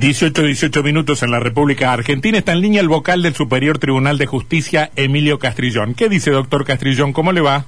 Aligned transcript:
18, 0.00 0.44
18 0.44 0.82
minutos 0.82 1.22
en 1.22 1.30
la 1.30 1.40
República 1.40 1.92
Argentina. 1.92 2.38
Está 2.38 2.52
en 2.52 2.62
línea 2.62 2.80
el 2.80 2.88
vocal 2.88 3.22
del 3.22 3.34
Superior 3.34 3.78
Tribunal 3.78 4.16
de 4.16 4.24
Justicia, 4.24 4.90
Emilio 4.96 5.38
Castrillón. 5.38 5.92
¿Qué 5.92 6.08
dice, 6.08 6.30
doctor 6.30 6.64
Castrillón? 6.64 7.12
¿Cómo 7.12 7.32
le 7.32 7.42
va? 7.42 7.66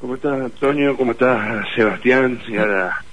¿Cómo 0.00 0.14
estás, 0.14 0.40
Antonio? 0.40 0.96
¿Cómo 0.96 1.12
estás, 1.12 1.66
Sebastián? 1.76 2.40
Y 2.48 2.56
a 2.56 2.64
la 2.64 3.04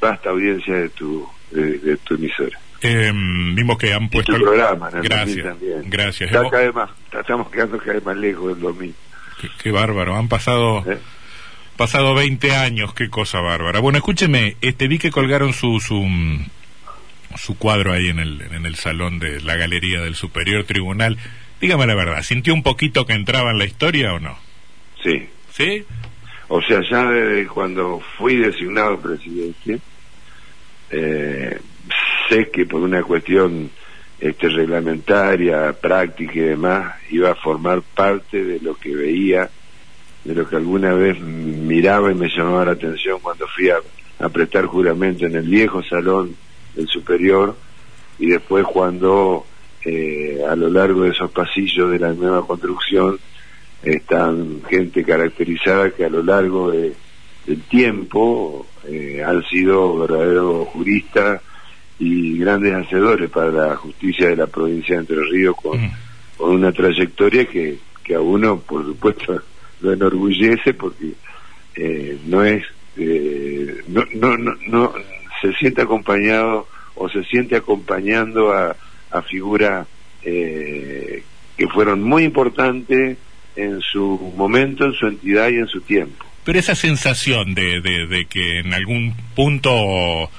vasta 0.00 0.30
audiencia 0.30 0.74
de 0.74 0.88
tu, 0.88 1.28
de, 1.50 1.98
tu 1.98 2.14
emisora. 2.14 2.58
Eh, 2.80 3.12
vimos 3.14 3.76
que 3.76 3.92
han 3.92 4.08
puesto... 4.08 4.36
el 4.36 4.42
programa, 4.42 4.88
Gracias, 4.90 5.44
también. 5.44 5.82
gracias. 5.84 6.30
Está 6.32 6.48
cada 6.48 6.62
vez 6.62 6.74
más, 6.74 6.90
estamos 7.12 7.50
quedando 7.50 7.76
cada 7.76 7.92
vez 7.92 8.04
más 8.06 8.16
lejos 8.16 8.54
del 8.54 8.60
domingo. 8.60 8.94
Qué, 9.62 9.70
bárbaro, 9.70 10.16
han 10.16 10.28
pasado... 10.28 10.82
¿Eh? 10.90 10.98
Pasado 11.76 12.14
20 12.14 12.56
años, 12.56 12.92
qué 12.92 13.08
cosa 13.08 13.40
bárbara. 13.40 13.80
Bueno, 13.80 13.96
escúcheme, 13.96 14.56
este 14.60 14.86
vi 14.86 14.98
que 14.98 15.10
colgaron 15.10 15.54
su, 15.54 15.80
su, 15.80 16.06
su 17.36 17.56
cuadro 17.56 17.92
ahí 17.92 18.08
en 18.08 18.18
el, 18.18 18.42
en 18.42 18.66
el 18.66 18.74
salón 18.76 19.18
de 19.18 19.40
la 19.40 19.56
galería 19.56 20.00
del 20.00 20.14
Superior 20.14 20.64
Tribunal. 20.64 21.18
Dígame 21.60 21.86
la 21.86 21.94
verdad, 21.94 22.22
¿sintió 22.22 22.54
un 22.54 22.62
poquito 22.62 23.06
que 23.06 23.12
entraba 23.12 23.50
en 23.50 23.58
la 23.58 23.64
historia 23.64 24.14
o 24.14 24.18
no? 24.18 24.38
Sí. 25.02 25.28
¿Sí? 25.52 25.84
O 26.48 26.60
sea, 26.62 26.80
ya 26.88 27.04
desde 27.10 27.46
cuando 27.46 28.00
fui 28.18 28.36
designado 28.36 28.98
presidente, 28.98 29.78
eh, 30.90 31.58
sé 32.28 32.50
que 32.50 32.66
por 32.66 32.80
una 32.80 33.02
cuestión 33.02 33.70
este, 34.18 34.48
reglamentaria, 34.48 35.72
práctica 35.72 36.32
y 36.34 36.40
demás, 36.40 36.94
iba 37.10 37.30
a 37.30 37.36
formar 37.36 37.82
parte 37.82 38.44
de 38.44 38.60
lo 38.60 38.74
que 38.76 38.94
veía, 38.94 39.50
de 40.24 40.34
lo 40.34 40.48
que 40.48 40.56
alguna 40.56 40.92
vez 40.92 41.20
miraba 41.20 42.10
y 42.10 42.14
me 42.14 42.28
llamaba 42.28 42.64
la 42.64 42.72
atención 42.72 43.20
cuando 43.20 43.46
fui 43.48 43.70
a, 43.70 43.76
a 44.18 44.28
prestar 44.28 44.66
juramento 44.66 45.26
en 45.26 45.36
el 45.36 45.48
viejo 45.48 45.82
salón 45.82 46.36
el 46.76 46.86
superior 46.88 47.56
y 48.18 48.26
después 48.26 48.64
cuando 48.66 49.46
eh, 49.84 50.42
a 50.48 50.54
lo 50.54 50.68
largo 50.68 51.02
de 51.02 51.10
esos 51.10 51.30
pasillos 51.30 51.90
de 51.90 51.98
la 51.98 52.12
nueva 52.12 52.46
construcción 52.46 53.18
están 53.82 54.60
gente 54.68 55.02
caracterizada 55.04 55.90
que 55.90 56.04
a 56.04 56.10
lo 56.10 56.22
largo 56.22 56.70
de, 56.70 56.92
del 57.46 57.62
tiempo 57.62 58.66
eh, 58.86 59.22
han 59.24 59.42
sido 59.44 59.98
verdaderos 59.98 60.68
juristas 60.68 61.40
y 61.98 62.38
grandes 62.38 62.74
hacedores 62.74 63.30
para 63.30 63.50
la 63.50 63.76
justicia 63.76 64.28
de 64.28 64.36
la 64.36 64.46
provincia 64.46 64.96
de 64.96 65.00
Entre 65.00 65.22
Ríos 65.24 65.56
con, 65.56 65.80
mm. 65.80 65.92
con 66.36 66.50
una 66.50 66.72
trayectoria 66.72 67.46
que, 67.46 67.78
que 68.04 68.14
a 68.14 68.20
uno 68.20 68.60
por 68.60 68.84
supuesto 68.84 69.42
lo 69.80 69.92
enorgullece 69.92 70.74
porque 70.74 71.14
eh, 71.74 72.18
no 72.26 72.44
es 72.44 72.64
no, 73.88 74.04
no, 74.14 74.36
no, 74.36 74.52
no 74.66 74.92
se 75.40 75.52
siente 75.54 75.82
acompañado 75.82 76.66
o 76.94 77.08
se 77.08 77.24
siente 77.24 77.56
acompañando 77.56 78.52
a, 78.52 78.76
a 79.10 79.22
figuras 79.22 79.86
eh, 80.22 81.22
que 81.56 81.68
fueron 81.68 82.02
muy 82.02 82.24
importantes 82.24 83.18
en 83.56 83.80
su 83.80 84.32
momento, 84.36 84.84
en 84.84 84.92
su 84.92 85.06
entidad 85.06 85.48
y 85.50 85.56
en 85.56 85.66
su 85.66 85.80
tiempo. 85.80 86.24
Pero 86.44 86.58
esa 86.58 86.74
sensación 86.74 87.54
de, 87.54 87.80
de, 87.80 88.26
que 88.26 88.60
en 88.60 88.72
algún 88.72 89.14
punto 89.34 90.30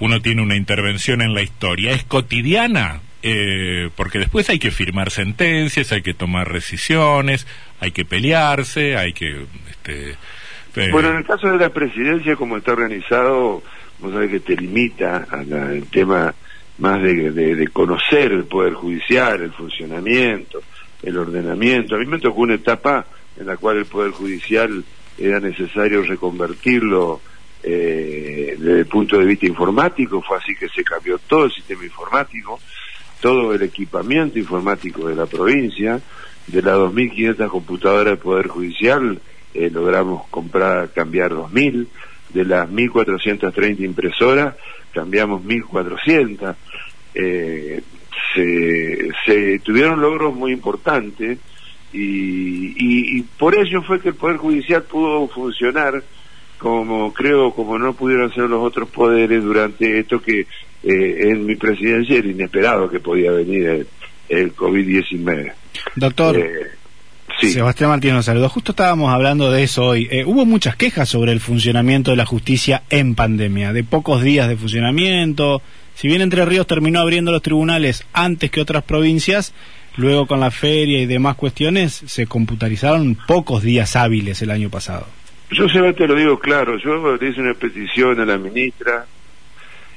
uno 0.00 0.20
tiene 0.20 0.42
una 0.42 0.56
intervención 0.56 1.20
en 1.20 1.34
la 1.34 1.42
historia, 1.42 1.92
¿es 1.92 2.04
cotidiana? 2.04 3.00
Eh, 3.22 3.90
porque 3.96 4.20
después 4.20 4.48
hay 4.48 4.60
que 4.60 4.70
firmar 4.70 5.10
sentencias, 5.10 5.90
hay 5.90 6.02
que 6.02 6.14
tomar 6.14 6.52
decisiones, 6.52 7.46
hay 7.80 7.90
que 7.90 8.04
pelearse, 8.04 8.96
hay 8.96 9.12
que... 9.12 9.46
Este, 9.68 10.16
eh, 10.76 10.90
bueno, 10.92 11.10
en 11.10 11.16
el 11.16 11.24
caso 11.24 11.48
de 11.48 11.58
la 11.58 11.70
presidencia, 11.70 12.36
como 12.36 12.56
está 12.56 12.72
organizado, 12.72 13.64
vos 14.00 14.12
sabés 14.12 14.30
que 14.30 14.40
te 14.40 14.56
limita 14.56 15.26
al 15.30 15.84
tema 15.90 16.34
más 16.78 17.02
de, 17.02 17.68
conocer 17.72 18.32
el 18.32 18.44
Poder 18.44 18.74
Judicial, 18.74 19.42
el 19.42 19.52
funcionamiento, 19.52 20.62
el 21.02 21.18
ordenamiento. 21.18 21.96
A 21.96 21.98
mí 21.98 22.06
me 22.06 22.18
tocó 22.18 22.42
una 22.42 22.54
etapa 22.54 23.06
en 23.36 23.46
la 23.46 23.56
cual 23.56 23.78
el 23.78 23.86
Poder 23.86 24.12
Judicial 24.12 24.84
era 25.16 25.40
necesario 25.40 26.02
reconvertirlo 26.02 27.20
eh, 27.62 28.54
desde 28.56 28.80
el 28.80 28.86
punto 28.86 29.18
de 29.18 29.26
vista 29.26 29.46
informático, 29.46 30.22
fue 30.22 30.38
así 30.38 30.54
que 30.54 30.68
se 30.68 30.84
cambió 30.84 31.18
todo 31.18 31.46
el 31.46 31.52
sistema 31.52 31.84
informático, 31.84 32.60
todo 33.20 33.52
el 33.52 33.62
equipamiento 33.62 34.38
informático 34.38 35.08
de 35.08 35.16
la 35.16 35.26
provincia, 35.26 36.00
de 36.46 36.62
las 36.62 36.76
2.500 36.76 37.48
computadoras 37.48 38.12
del 38.12 38.18
Poder 38.18 38.46
Judicial 38.46 39.20
eh, 39.54 39.70
logramos 39.70 40.28
comprar, 40.28 40.90
cambiar 40.92 41.32
2.000, 41.32 41.86
de 42.30 42.44
las 42.44 42.68
1.430 42.68 43.80
impresoras, 43.80 44.54
cambiamos 44.92 45.42
1.400. 45.44 46.54
Eh, 47.14 47.82
se, 48.34 49.08
se 49.26 49.58
tuvieron 49.60 50.00
logros 50.00 50.34
muy 50.34 50.52
importantes 50.52 51.38
y, 51.92 53.16
y, 53.18 53.22
por 53.38 53.54
ello 53.54 53.82
fue 53.82 54.00
que 54.00 54.10
el 54.10 54.14
Poder 54.14 54.36
Judicial 54.36 54.82
pudo 54.82 55.26
funcionar 55.28 56.02
como 56.58 57.12
creo, 57.14 57.52
como 57.52 57.78
no 57.78 57.94
pudieron 57.94 58.32
ser 58.34 58.50
los 58.50 58.62
otros 58.62 58.88
poderes 58.90 59.42
durante 59.42 60.00
esto 60.00 60.20
que 60.20 60.40
eh, 60.40 60.46
en 60.82 61.46
mi 61.46 61.54
presidencia 61.54 62.18
era 62.18 62.28
inesperado 62.28 62.90
que 62.90 63.00
podía 63.00 63.30
venir 63.30 63.86
el, 64.28 64.54
COVID-19. 64.54 65.52
Doctor. 65.94 66.36
Eh, 66.36 66.77
Sebastián 67.40 67.90
Martínez 67.90 68.16
nos 68.16 68.24
saludó. 68.24 68.48
Justo 68.48 68.72
estábamos 68.72 69.12
hablando 69.12 69.50
de 69.52 69.62
eso 69.62 69.84
hoy. 69.84 70.08
Eh, 70.10 70.24
hubo 70.24 70.44
muchas 70.44 70.76
quejas 70.76 71.08
sobre 71.08 71.32
el 71.32 71.40
funcionamiento 71.40 72.10
de 72.10 72.16
la 72.16 72.26
justicia 72.26 72.82
en 72.90 73.14
pandemia, 73.14 73.72
de 73.72 73.84
pocos 73.84 74.22
días 74.22 74.48
de 74.48 74.56
funcionamiento. 74.56 75.62
Si 75.94 76.08
bien 76.08 76.20
Entre 76.20 76.44
Ríos 76.44 76.66
terminó 76.66 77.00
abriendo 77.00 77.30
los 77.30 77.42
tribunales 77.42 78.04
antes 78.12 78.50
que 78.50 78.60
otras 78.60 78.82
provincias, 78.82 79.54
luego 79.96 80.26
con 80.26 80.40
la 80.40 80.50
feria 80.50 81.00
y 81.00 81.06
demás 81.06 81.36
cuestiones 81.36 81.92
se 82.06 82.26
computarizaron 82.26 83.16
pocos 83.26 83.62
días 83.62 83.94
hábiles 83.96 84.42
el 84.42 84.50
año 84.50 84.68
pasado. 84.68 85.06
Yo, 85.50 85.68
Sebastián, 85.68 85.94
te 85.94 86.06
lo 86.08 86.14
digo 86.14 86.38
claro. 86.38 86.76
Yo 86.78 87.16
le 87.16 87.28
hice 87.28 87.40
una 87.40 87.54
petición 87.54 88.20
a 88.20 88.26
la 88.26 88.36
ministra 88.36 89.06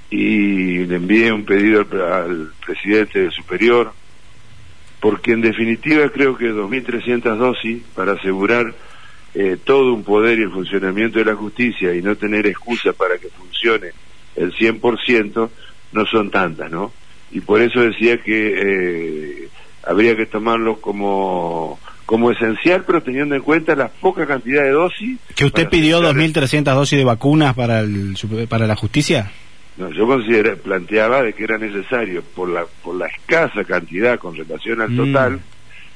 y 0.10 0.86
le 0.86 0.96
envié 0.96 1.32
un 1.32 1.44
pedido 1.44 1.82
al 1.82 2.52
presidente 2.66 3.32
superior 3.32 3.94
porque 5.02 5.34
en 5.34 5.42
definitiva 5.42 6.10
creo 6.10 6.38
que 6.38 6.54
2.300 6.54 7.36
dosis 7.36 7.84
para 7.96 8.14
asegurar 8.14 8.74
eh, 9.34 9.58
todo 9.62 9.94
un 9.94 10.04
poder 10.04 10.40
y 10.40 10.44
el 10.44 10.52
funcionamiento 10.52 11.20
de 11.20 11.26
la 11.26 11.36
justicia 11.36 11.94
y 11.94 12.02
no 12.02 12.16
tener 12.16 12.46
excusa 12.48 12.94
para 12.94 13.18
que 13.18 13.28
funcione 13.30 13.90
el 14.36 14.54
100% 14.54 15.50
no 15.92 16.06
son 16.06 16.32
tantas, 16.32 16.72
¿no? 16.72 16.94
Y 17.32 17.42
por 17.42 17.62
eso 17.62 17.82
decía 17.82 18.18
que 18.22 18.54
eh, 19.44 19.50
habría 19.84 20.16
que 20.16 20.26
tomarlo 20.26 20.80
como 20.80 21.80
como 22.06 22.30
esencial, 22.30 22.84
pero 22.86 23.02
teniendo 23.02 23.36
en 23.36 23.42
cuenta 23.42 23.74
la 23.74 23.88
poca 23.88 24.28
cantidad 24.28 24.64
de 24.64 24.72
dosis. 24.72 25.18
¿Que 25.34 25.46
usted 25.46 25.70
pidió 25.70 26.02
2.300 26.02 26.64
dosis 26.76 26.98
de 26.98 27.06
vacunas 27.06 27.56
para, 27.56 27.80
el, 27.80 28.18
para 28.50 28.68
la 28.68 28.76
justicia? 28.76 29.32
No, 29.78 29.90
yo 29.92 30.06
consideré, 30.06 30.58
planteaba 30.58 31.24
de 31.24 31.34
que 31.34 31.44
era 31.44 31.58
necesario, 31.58 32.22
por 32.36 32.50
la, 32.50 32.66
por 32.84 32.96
la 32.96 33.08
escasa 33.08 33.64
cantidad 33.64 34.20
con 34.20 34.36
relación 34.36 34.82
al 34.82 34.92
mm. 34.92 34.98
total, 34.98 35.42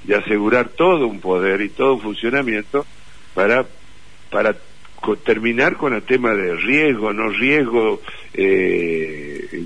de 0.03 0.15
asegurar 0.15 0.69
todo 0.69 1.07
un 1.07 1.19
poder 1.19 1.61
y 1.61 1.69
todo 1.69 1.95
un 1.95 2.01
funcionamiento 2.01 2.85
para, 3.33 3.65
para 4.31 4.55
terminar 5.23 5.75
con 5.77 5.93
el 5.93 6.03
tema 6.03 6.33
de 6.33 6.55
riesgo, 6.55 7.13
no 7.13 7.29
riesgo. 7.29 8.01
Eh, 8.33 9.65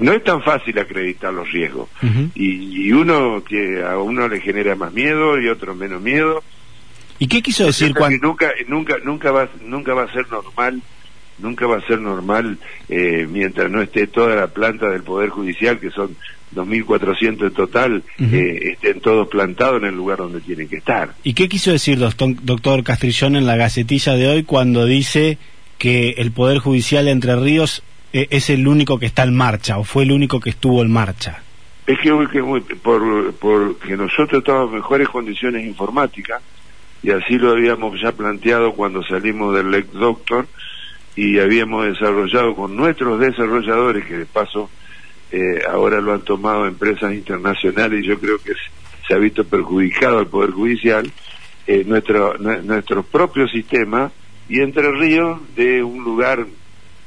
no 0.00 0.12
es 0.12 0.24
tan 0.24 0.42
fácil 0.42 0.78
acreditar 0.78 1.32
los 1.32 1.50
riesgos. 1.50 1.88
y, 2.34 2.86
y, 2.86 2.92
uno 2.92 3.42
que 3.44 3.82
a 3.82 3.98
uno 3.98 4.28
le 4.28 4.40
genera 4.40 4.74
más 4.74 4.92
miedo 4.92 5.40
y 5.40 5.48
otro 5.48 5.74
menos 5.74 6.00
miedo. 6.00 6.42
¿Y 7.18 7.26
qué 7.26 7.42
quiso 7.42 7.66
decir 7.66 7.94
cuando.? 7.94 8.26
Nunca, 8.26 8.52
nunca, 8.68 8.96
nunca, 9.04 9.30
va, 9.32 9.48
nunca 9.62 9.92
va 9.92 10.04
a 10.04 10.12
ser 10.12 10.30
normal 10.30 10.80
nunca 11.38 11.66
va 11.66 11.78
a 11.78 11.86
ser 11.86 12.00
normal 12.00 12.58
eh, 12.88 13.26
mientras 13.30 13.70
no 13.70 13.82
esté 13.82 14.06
toda 14.06 14.36
la 14.36 14.46
planta 14.48 14.88
del 14.88 15.02
Poder 15.02 15.30
Judicial, 15.30 15.78
que 15.78 15.90
son 15.90 16.16
2.400 16.54 17.46
en 17.46 17.50
total, 17.52 18.02
eh, 18.18 18.72
estén 18.72 19.00
todos 19.00 19.28
plantados 19.28 19.82
en 19.82 19.88
el 19.88 19.94
lugar 19.94 20.18
donde 20.18 20.40
tienen 20.40 20.68
que 20.68 20.76
estar. 20.76 21.14
¿Y 21.24 21.34
qué 21.34 21.48
quiso 21.48 21.72
decir 21.72 21.98
doctor 21.98 22.84
Castrillón 22.84 23.36
en 23.36 23.46
la 23.46 23.56
gacetilla 23.56 24.14
de 24.14 24.28
hoy 24.28 24.42
cuando 24.44 24.86
dice 24.86 25.38
que 25.78 26.10
el 26.18 26.30
Poder 26.30 26.58
Judicial 26.58 27.06
de 27.06 27.10
Entre 27.10 27.36
Ríos 27.36 27.82
eh, 28.12 28.28
es 28.30 28.48
el 28.50 28.68
único 28.68 28.98
que 28.98 29.06
está 29.06 29.24
en 29.24 29.34
marcha 29.36 29.78
o 29.78 29.84
fue 29.84 30.04
el 30.04 30.12
único 30.12 30.38
que 30.38 30.50
estuvo 30.50 30.82
en 30.82 30.90
marcha? 30.90 31.42
Es 31.86 31.98
que, 31.98 32.10
por, 32.82 33.34
porque 33.34 33.96
nosotros 33.96 34.38
estamos 34.38 34.70
en 34.70 34.76
mejores 34.76 35.08
condiciones 35.08 35.66
informáticas 35.66 36.40
y 37.02 37.10
así 37.10 37.36
lo 37.36 37.50
habíamos 37.50 38.00
ya 38.00 38.12
planteado 38.12 38.72
cuando 38.72 39.02
salimos 39.02 39.54
del 39.54 39.70
Lex 39.70 39.92
Doctor, 39.92 40.46
y 41.16 41.38
habíamos 41.38 41.86
desarrollado 41.86 42.54
con 42.54 42.76
nuestros 42.76 43.20
desarrolladores, 43.20 44.04
que 44.04 44.18
de 44.18 44.26
paso 44.26 44.70
eh, 45.30 45.62
ahora 45.68 46.00
lo 46.00 46.12
han 46.12 46.22
tomado 46.22 46.66
empresas 46.66 47.12
internacionales 47.12 48.04
y 48.04 48.08
yo 48.08 48.18
creo 48.18 48.38
que 48.38 48.52
se 49.06 49.14
ha 49.14 49.18
visto 49.18 49.44
perjudicado 49.44 50.18
al 50.18 50.26
Poder 50.26 50.50
Judicial, 50.50 51.10
eh, 51.66 51.84
nuestro, 51.86 52.36
nuestro 52.38 53.02
propio 53.02 53.48
sistema 53.48 54.10
y 54.48 54.60
Entre 54.60 54.90
Ríos 54.92 55.40
de 55.56 55.82
un 55.82 56.04
lugar 56.04 56.46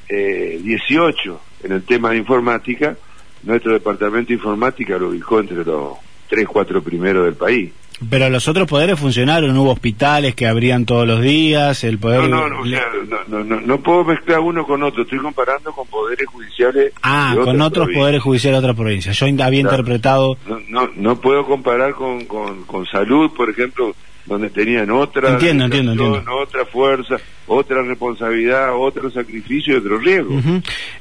eh, 0.10 0.60
18 0.64 1.42
en 1.64 1.72
el 1.72 1.84
tema 1.84 2.12
de 2.12 2.18
informática, 2.18 2.98
nuestro 3.44 3.74
departamento 3.74 4.30
de 4.30 4.36
informática 4.36 4.98
lo 4.98 5.10
ubicó 5.10 5.40
entre 5.40 5.64
los 5.64 5.98
tres, 6.28 6.48
cuatro 6.48 6.82
primeros 6.82 7.26
del 7.26 7.36
país. 7.36 7.72
Pero 8.10 8.30
los 8.30 8.48
otros 8.48 8.68
poderes 8.68 9.00
funcionaron, 9.00 9.58
hubo 9.58 9.72
hospitales 9.72 10.36
que 10.36 10.46
abrían 10.46 10.86
todos 10.86 11.08
los 11.08 11.20
días, 11.20 11.84
el 11.84 11.98
poder... 11.98 12.30
No, 12.30 12.48
no, 12.48 12.64
no, 12.64 13.44
no, 13.44 13.62
no, 13.62 13.80
puedo 13.82 14.04
mezclar 14.04 14.40
uno 14.40 14.66
con 14.66 14.84
otro, 14.84 15.02
estoy 15.02 15.18
comparando 15.18 15.72
con 15.72 15.88
poderes 15.88 16.28
judiciales... 16.28 16.94
Ah, 17.02 17.36
con 17.44 17.60
otros 17.60 17.90
poderes 17.92 18.22
judiciales 18.22 18.62
de 18.62 18.66
otras 18.68 18.78
provincias, 18.78 19.18
yo 19.18 19.26
había 19.44 19.62
interpretado... 19.62 20.38
No, 20.68 20.90
no, 20.96 21.20
puedo 21.20 21.44
comparar 21.46 21.94
con, 21.94 22.26
con, 22.26 22.86
salud, 22.86 23.32
por 23.36 23.50
ejemplo, 23.50 23.96
donde 24.28 24.52
tenían 24.52 24.92
otra... 24.92 25.32
Entiendo, 25.32 25.66
entiendo, 25.66 25.94
entiendo. 25.94 26.24
Otra 26.36 26.66
fuerza, 26.66 27.18
otra 27.48 27.82
responsabilidad, 27.82 28.76
otro 28.76 29.10
sacrificio 29.10 29.74
y 29.74 29.78
otro 29.78 29.98
riesgo. 29.98 30.40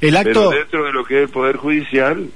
El 0.01 0.17
acto... 0.17 0.49
Pero 0.49 0.51
dentro 0.51 0.85
de 0.87 0.93
lo 0.93 1.05
que 1.05 1.17
es 1.17 1.23
el 1.25 1.29
poder 1.29 1.57
judicial 1.57 2.27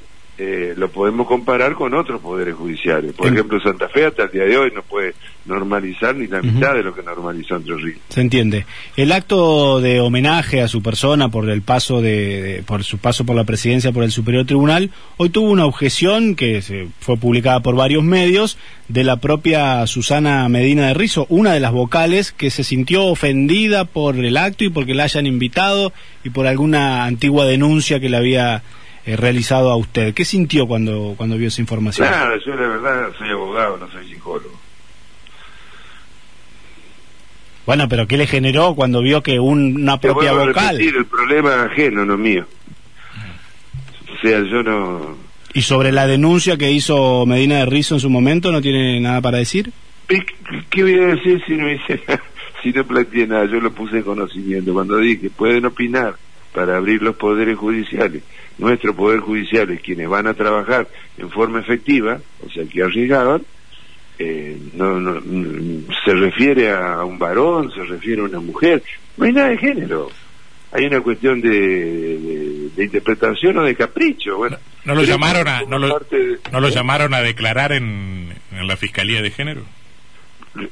eh, 0.42 0.72
lo 0.74 0.88
podemos 0.88 1.26
comparar 1.26 1.74
con 1.74 1.92
otros 1.92 2.18
poderes 2.18 2.54
judiciales. 2.54 3.12
Por 3.12 3.26
ejemplo, 3.26 3.60
Santa 3.60 3.90
Fe 3.90 4.06
hasta 4.06 4.22
el 4.22 4.30
día 4.30 4.44
de 4.44 4.56
hoy 4.56 4.72
no 4.74 4.80
puede 4.80 5.12
normalizar 5.44 6.16
ni 6.16 6.28
la 6.28 6.40
mitad 6.40 6.72
de 6.72 6.82
lo 6.82 6.94
que 6.94 7.02
normalizó 7.02 7.56
Entre 7.56 7.76
Ríos. 7.76 7.98
Se 8.08 8.22
entiende. 8.22 8.64
El 8.96 9.12
acto 9.12 9.82
de 9.82 10.00
homenaje 10.00 10.62
a 10.62 10.68
su 10.68 10.82
persona 10.82 11.28
por 11.28 11.50
el 11.50 11.60
paso 11.60 12.00
de, 12.00 12.62
por 12.64 12.84
su 12.84 12.96
paso 12.96 13.26
por 13.26 13.36
la 13.36 13.44
presidencia 13.44 13.92
por 13.92 14.02
el 14.02 14.10
Superior 14.10 14.46
Tribunal 14.46 14.90
hoy 15.18 15.28
tuvo 15.28 15.50
una 15.50 15.66
objeción 15.66 16.34
que 16.36 16.62
se 16.62 16.88
fue 17.00 17.18
publicada 17.18 17.60
por 17.60 17.74
varios 17.74 18.02
medios 18.02 18.56
de 18.88 19.04
la 19.04 19.16
propia 19.16 19.86
Susana 19.86 20.48
Medina 20.48 20.86
de 20.86 20.94
Rizo, 20.94 21.26
una 21.28 21.52
de 21.52 21.60
las 21.60 21.72
vocales 21.72 22.32
que 22.32 22.48
se 22.48 22.64
sintió 22.64 23.04
ofendida 23.04 23.84
por 23.84 24.16
el 24.16 24.38
acto 24.38 24.64
y 24.64 24.70
porque 24.70 24.94
la 24.94 25.04
hayan 25.04 25.26
invitado 25.26 25.92
y 26.24 26.30
por 26.30 26.46
alguna 26.46 27.04
antigua 27.04 27.44
denuncia 27.44 28.00
que 28.00 28.08
le 28.08 28.16
había 28.16 28.62
eh, 29.06 29.16
realizado 29.16 29.70
a 29.70 29.76
usted. 29.76 30.14
¿Qué 30.14 30.24
sintió 30.24 30.66
cuando, 30.66 31.14
cuando 31.16 31.36
vio 31.36 31.48
esa 31.48 31.60
información? 31.60 32.10
Nada, 32.10 32.36
yo 32.44 32.54
la 32.54 32.68
verdad 32.68 33.12
soy 33.18 33.30
abogado, 33.30 33.76
no 33.78 33.90
soy 33.90 34.06
psicólogo. 34.08 34.58
Bueno, 37.66 37.88
pero 37.88 38.06
¿qué 38.06 38.16
le 38.16 38.26
generó 38.26 38.74
cuando 38.74 39.00
vio 39.00 39.22
que 39.22 39.38
una 39.38 40.00
propia 40.00 40.32
vocal... 40.32 40.76
Repetir, 40.76 40.96
el 40.96 41.06
problema 41.06 41.64
ajeno, 41.64 42.04
no 42.04 42.16
mío. 42.16 42.46
O 44.12 44.20
sea, 44.20 44.40
yo 44.40 44.62
no... 44.62 45.16
¿Y 45.52 45.62
sobre 45.62 45.92
la 45.92 46.06
denuncia 46.06 46.56
que 46.56 46.70
hizo 46.70 47.24
Medina 47.26 47.58
de 47.58 47.66
Rizo 47.66 47.94
en 47.94 48.00
su 48.00 48.10
momento, 48.10 48.52
no 48.52 48.60
tiene 48.60 49.00
nada 49.00 49.20
para 49.20 49.38
decir? 49.38 49.72
¿Qué, 50.06 50.82
voy 50.82 50.94
a 50.94 51.06
decir 51.14 51.42
si 51.46 51.52
no 51.54 51.70
hice 51.70 52.00
si 52.62 52.70
no 52.72 52.84
planteé 52.84 53.26
nada? 53.26 53.44
Yo 53.46 53.60
lo 53.60 53.72
puse 53.72 53.98
en 53.98 54.02
conocimiento. 54.02 54.72
Cuando 54.72 54.98
dije, 54.98 55.30
pueden 55.30 55.64
opinar 55.66 56.16
para 56.52 56.76
abrir 56.76 57.02
los 57.02 57.16
poderes 57.16 57.56
judiciales 57.56 58.22
nuestro 58.60 58.94
Poder 58.94 59.20
Judicial 59.20 59.70
es 59.70 59.80
quienes 59.80 60.08
van 60.08 60.26
a 60.26 60.34
trabajar 60.34 60.86
en 61.18 61.30
forma 61.30 61.60
efectiva, 61.60 62.20
o 62.46 62.50
sea, 62.50 62.64
que 62.64 62.82
arriesgaban, 62.82 63.42
eh, 64.18 64.56
no, 64.74 65.00
no, 65.00 65.20
se 66.04 66.14
refiere 66.14 66.70
a 66.70 67.02
un 67.04 67.18
varón, 67.18 67.72
se 67.72 67.82
refiere 67.84 68.20
a 68.20 68.24
una 68.24 68.40
mujer, 68.40 68.82
no 69.16 69.24
hay 69.24 69.32
nada 69.32 69.48
de 69.48 69.58
género. 69.58 70.10
Hay 70.72 70.84
una 70.84 71.00
cuestión 71.00 71.40
de, 71.40 72.70
interpretación 72.78 73.58
o 73.58 73.64
de 73.64 73.74
capricho. 73.74 74.36
Bueno, 74.36 74.56
¿No 74.84 74.94
lo 74.94 75.02
llamaron 75.02 75.48
a 75.48 75.62
no 75.62 75.80
lo, 75.80 75.88
¿no 76.52 76.60
lo 76.60 76.68
llamaron 76.68 77.12
a 77.12 77.22
declarar 77.22 77.72
en, 77.72 78.32
en 78.52 78.66
la 78.68 78.76
fiscalía 78.76 79.20
de 79.20 79.32
género? 79.32 79.62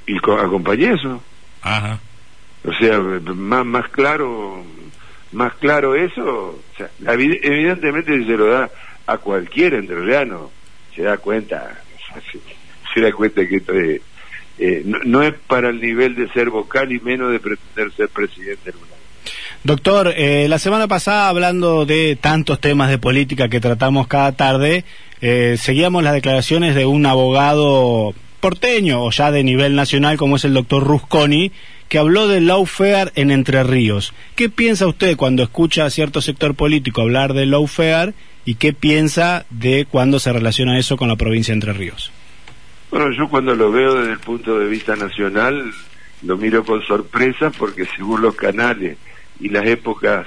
Y 0.07 0.17
acompañé 0.19 0.93
eso. 0.93 1.21
Ajá. 1.63 1.99
O 2.65 2.73
sea, 2.75 3.01
más 3.01 3.67
más 3.67 3.89
claro 3.89 4.65
más 5.33 5.55
claro 5.55 5.95
eso, 5.95 6.59
evidentemente 7.07 8.19
si 8.19 8.25
se 8.25 8.37
lo 8.37 8.47
da 8.47 8.71
a 9.07 9.19
cualquier 9.19 9.75
entrerriano, 9.75 10.51
se 10.95 11.03
da 11.03 11.17
cuenta, 11.19 11.81
se, 12.95 13.01
da 13.01 13.13
cuenta 13.13 13.47
que 13.47 14.01
eh, 14.59 14.83
no, 14.85 15.23
es 15.23 15.35
para 15.47 15.69
el 15.71 15.81
nivel 15.81 16.15
de 16.15 16.29
ser 16.31 16.51
vocal 16.51 16.93
y 16.93 17.01
menos 17.01 17.31
de 17.33 17.41
pretender 17.41 17.93
ser 17.93 18.09
presidente 18.09 18.73
del 18.73 18.81
Doctor, 19.65 20.15
eh, 20.17 20.47
la 20.49 20.59
semana 20.59 20.87
pasada 20.87 21.29
hablando 21.29 21.85
de 21.85 22.17
tantos 22.17 22.61
temas 22.61 22.89
de 22.91 22.99
política 22.99 23.49
que 23.49 23.61
tratamos 23.61 24.07
cada 24.07 24.33
tarde, 24.33 24.85
eh, 25.21 25.57
seguíamos 25.59 26.05
las 26.05 26.15
declaraciones 26.15 26.77
de 26.77 26.87
un 26.87 27.05
abogado 27.07 28.15
porteño 28.41 29.03
o 29.03 29.11
ya 29.11 29.33
de 29.33 29.43
nivel 29.43 29.75
nacional 29.75 30.17
como 30.17 30.37
es 30.37 30.45
el 30.45 30.55
doctor 30.55 30.85
Rusconi, 30.85 31.51
que 31.89 31.99
habló 31.99 32.29
del 32.29 32.47
lawfare 32.47 33.13
en 33.15 33.31
Entre 33.31 33.63
Ríos. 33.63 34.13
¿Qué 34.37 34.49
piensa 34.49 34.87
usted 34.87 35.17
cuando 35.17 35.43
escucha 35.43 35.85
a 35.85 35.91
cierto 35.91 36.21
sector 36.21 36.55
político 36.55 37.01
hablar 37.01 37.33
del 37.33 37.51
lawfare 37.51 38.15
y 38.45 38.57
qué 38.57 38.73
piensa 38.73 39.47
de 39.51 39.87
cuando 39.91 40.19
se 40.19 40.33
relaciona 40.33 40.79
eso 40.79 40.97
con 40.97 41.09
la 41.09 41.17
provincia 41.17 41.53
de 41.53 41.57
Entre 41.57 41.73
Ríos? 41.73 42.13
Bueno, 42.91 43.11
yo 43.13 43.29
cuando 43.29 43.55
lo 43.55 43.71
veo 43.71 43.95
desde 43.95 44.13
el 44.13 44.19
punto 44.19 44.59
de 44.59 44.69
vista 44.69 44.97
nacional 44.97 45.73
lo 46.23 46.37
miro 46.37 46.65
con 46.65 46.83
sorpresa 46.83 47.51
porque 47.51 47.85
según 47.97 48.23
los 48.23 48.35
canales 48.35 48.97
y 49.41 49.49
las 49.51 49.67
épocas 49.67 50.27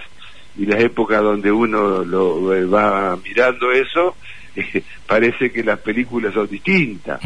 y 0.57 0.65
las 0.65 0.79
épocas 0.81 1.21
donde 1.21 1.51
uno 1.51 2.03
lo 2.03 2.53
eh, 2.53 2.65
va 2.65 3.17
mirando 3.17 3.71
eso 3.71 4.15
parece 5.07 5.51
que 5.51 5.63
las 5.63 5.79
películas 5.79 6.33
son 6.33 6.47
distintas 6.47 7.19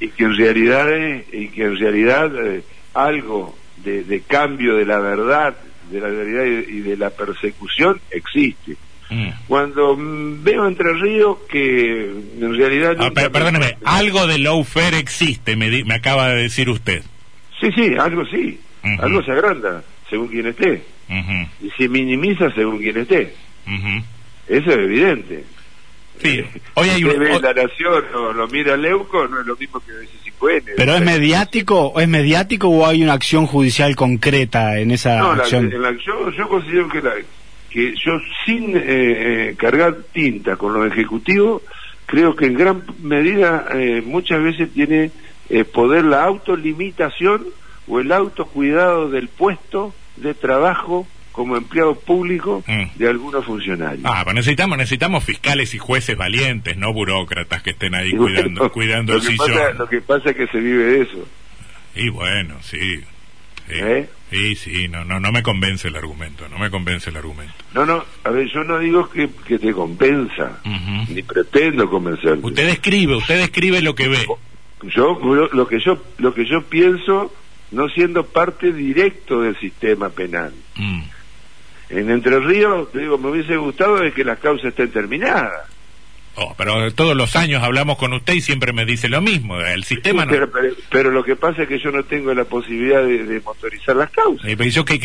y 0.00 0.08
que 0.08 0.24
en 0.24 0.36
realidad 0.36 0.88
y 1.32 1.48
que 1.48 1.64
en 1.64 1.78
realidad 1.78 2.32
eh, 2.44 2.62
algo 2.94 3.56
de, 3.84 4.22
cambio 4.26 4.76
de 4.76 4.86
la 4.86 4.98
verdad, 4.98 5.54
de 5.90 6.00
la 6.00 6.08
realidad 6.08 6.44
y, 6.68 6.80
de 6.80 6.96
la 6.96 7.10
persecución 7.10 8.00
existe. 8.10 8.76
Mm. 9.10 9.28
Cuando 9.46 9.96
veo 9.98 10.66
Entre 10.66 10.92
Ríos 10.94 11.38
que 11.48 12.10
en 12.40 12.56
realidad... 12.56 12.96
Ah, 12.98 13.10
perdóneme, 13.12 13.76
algo 13.84 14.26
de 14.26 14.38
lawfare 14.38 14.98
existe, 14.98 15.56
me, 15.56 15.84
me 15.84 15.94
acaba 15.94 16.28
de 16.30 16.42
decir 16.42 16.70
usted. 16.70 17.02
Sí, 17.60 17.70
sí, 17.74 17.94
algo 17.98 18.24
sí. 18.26 18.60
Algo 18.98 19.22
se 19.22 19.32
agranda 19.32 19.82
según 20.08 20.28
quien 20.28 20.46
esté. 20.46 20.82
Y 21.60 21.70
se 21.70 21.88
minimiza 21.88 22.50
según 22.54 22.78
quien 22.78 22.98
esté. 22.98 23.34
Eso 24.48 24.70
es 24.70 24.76
evidente. 24.76 25.44
Sí. 26.22 26.44
Hoy 26.74 26.88
hay 26.88 27.02
la 27.02 27.52
nación 27.52 28.04
o 28.14 28.32
lo 28.32 28.46
mira 28.48 28.76
Leuco, 28.76 29.26
no 29.26 29.40
es 29.40 29.46
lo 29.46 29.56
mismo 29.56 29.80
que 29.80 29.92
¿Pero 30.76 30.94
es 30.94 31.02
mediático, 31.02 31.88
o 31.88 32.00
es 32.00 32.08
mediático 32.08 32.68
o 32.68 32.86
hay 32.86 33.02
una 33.02 33.12
acción 33.12 33.46
judicial 33.46 33.96
concreta 33.96 34.78
en 34.78 34.90
esa 34.90 35.18
no, 35.18 35.30
acción? 35.30 35.70
La, 35.80 35.92
yo 35.92 36.48
considero 36.48 36.88
que, 36.88 37.02
la, 37.02 37.12
que 37.70 37.94
yo 37.96 38.12
sin 38.46 38.76
eh, 38.76 38.82
eh, 38.86 39.54
cargar 39.58 39.96
tinta 40.12 40.56
con 40.56 40.74
los 40.74 40.86
ejecutivos, 40.92 41.62
creo 42.06 42.36
que 42.36 42.46
en 42.46 42.54
gran 42.54 42.84
medida 43.02 43.66
eh, 43.74 44.02
muchas 44.04 44.42
veces 44.42 44.72
tiene 44.72 45.10
poder 45.72 46.04
la 46.06 46.24
autolimitación 46.24 47.44
o 47.86 48.00
el 48.00 48.12
autocuidado 48.12 49.10
del 49.10 49.28
puesto 49.28 49.94
de 50.16 50.32
trabajo 50.32 51.06
como 51.34 51.56
empleado 51.56 51.96
público 51.96 52.62
mm. 52.64 52.96
de 52.96 53.08
algunos 53.08 53.44
funcionarios. 53.44 54.04
Ah, 54.04 54.22
pues 54.22 54.36
necesitamos 54.36 54.78
necesitamos 54.78 55.24
fiscales 55.24 55.74
y 55.74 55.78
jueces 55.78 56.16
valientes, 56.16 56.76
no 56.76 56.92
burócratas 56.92 57.60
que 57.60 57.70
estén 57.70 57.96
ahí 57.96 58.12
cuidando 58.12 58.70
cuidando 58.70 59.14
el 59.16 59.22
sillón. 59.22 59.76
lo 59.76 59.88
que 59.88 60.00
pasa 60.00 60.30
es 60.30 60.36
que 60.36 60.46
se 60.46 60.58
vive 60.58 60.84
de 60.84 61.02
eso. 61.02 61.28
Y 61.96 62.08
bueno, 62.08 62.56
sí. 62.62 63.02
Sí, 63.66 63.72
¿Eh? 63.80 64.08
sí, 64.30 64.54
sí, 64.56 64.88
no, 64.88 65.04
no, 65.04 65.18
no 65.18 65.32
me 65.32 65.42
convence 65.42 65.88
el 65.88 65.96
argumento, 65.96 66.46
no 66.48 66.58
me 66.58 66.70
convence 66.70 67.10
el 67.10 67.16
argumento. 67.16 67.54
No, 67.72 67.84
no, 67.86 68.04
a 68.22 68.30
ver, 68.30 68.46
yo 68.52 68.62
no 68.62 68.78
digo 68.78 69.08
que, 69.08 69.28
que 69.46 69.58
te 69.58 69.72
compensa, 69.72 70.60
ni 71.08 71.22
pretendo 71.22 71.88
convencerte. 71.88 72.46
Usted 72.46 72.68
escribe, 72.68 73.16
usted 73.16 73.40
escribe 73.40 73.80
lo 73.80 73.94
que 73.94 74.08
ve. 74.08 74.26
Yo, 74.82 75.18
lo 75.50 75.66
que 75.66 75.80
yo, 75.80 76.00
lo 76.18 76.34
que 76.34 76.44
yo 76.44 76.62
pienso, 76.62 77.34
no 77.70 77.88
siendo 77.88 78.26
parte 78.26 78.70
directo 78.70 79.40
del 79.40 79.58
sistema 79.58 80.10
penal. 80.10 80.52
Mm. 80.76 81.13
En 81.90 82.10
Entre 82.10 82.38
Ríos, 82.40 82.88
digo, 82.92 83.18
me 83.18 83.30
hubiese 83.30 83.56
gustado 83.56 83.98
de 83.98 84.12
que 84.12 84.24
las 84.24 84.38
causas 84.38 84.66
estén 84.66 84.90
terminadas. 84.90 85.68
Oh, 86.36 86.52
pero 86.58 86.92
todos 86.92 87.16
los 87.16 87.36
años 87.36 87.62
hablamos 87.62 87.96
con 87.96 88.12
usted 88.12 88.34
y 88.34 88.40
siempre 88.40 88.72
me 88.72 88.84
dice 88.84 89.08
lo 89.08 89.20
mismo. 89.20 89.60
El 89.60 89.84
sistema 89.84 90.26
pero, 90.90 91.10
lo 91.12 91.22
que 91.22 91.36
pasa 91.36 91.62
es 91.62 91.68
que 91.68 91.78
yo 91.78 91.92
no 91.92 92.02
tengo 92.02 92.34
la 92.34 92.44
posibilidad 92.44 93.04
de, 93.04 93.40
motorizar 93.44 93.94
las 93.94 94.10
causas. 94.10 94.44
Y 94.44 94.70
yo 94.70 94.84
que, 94.84 94.98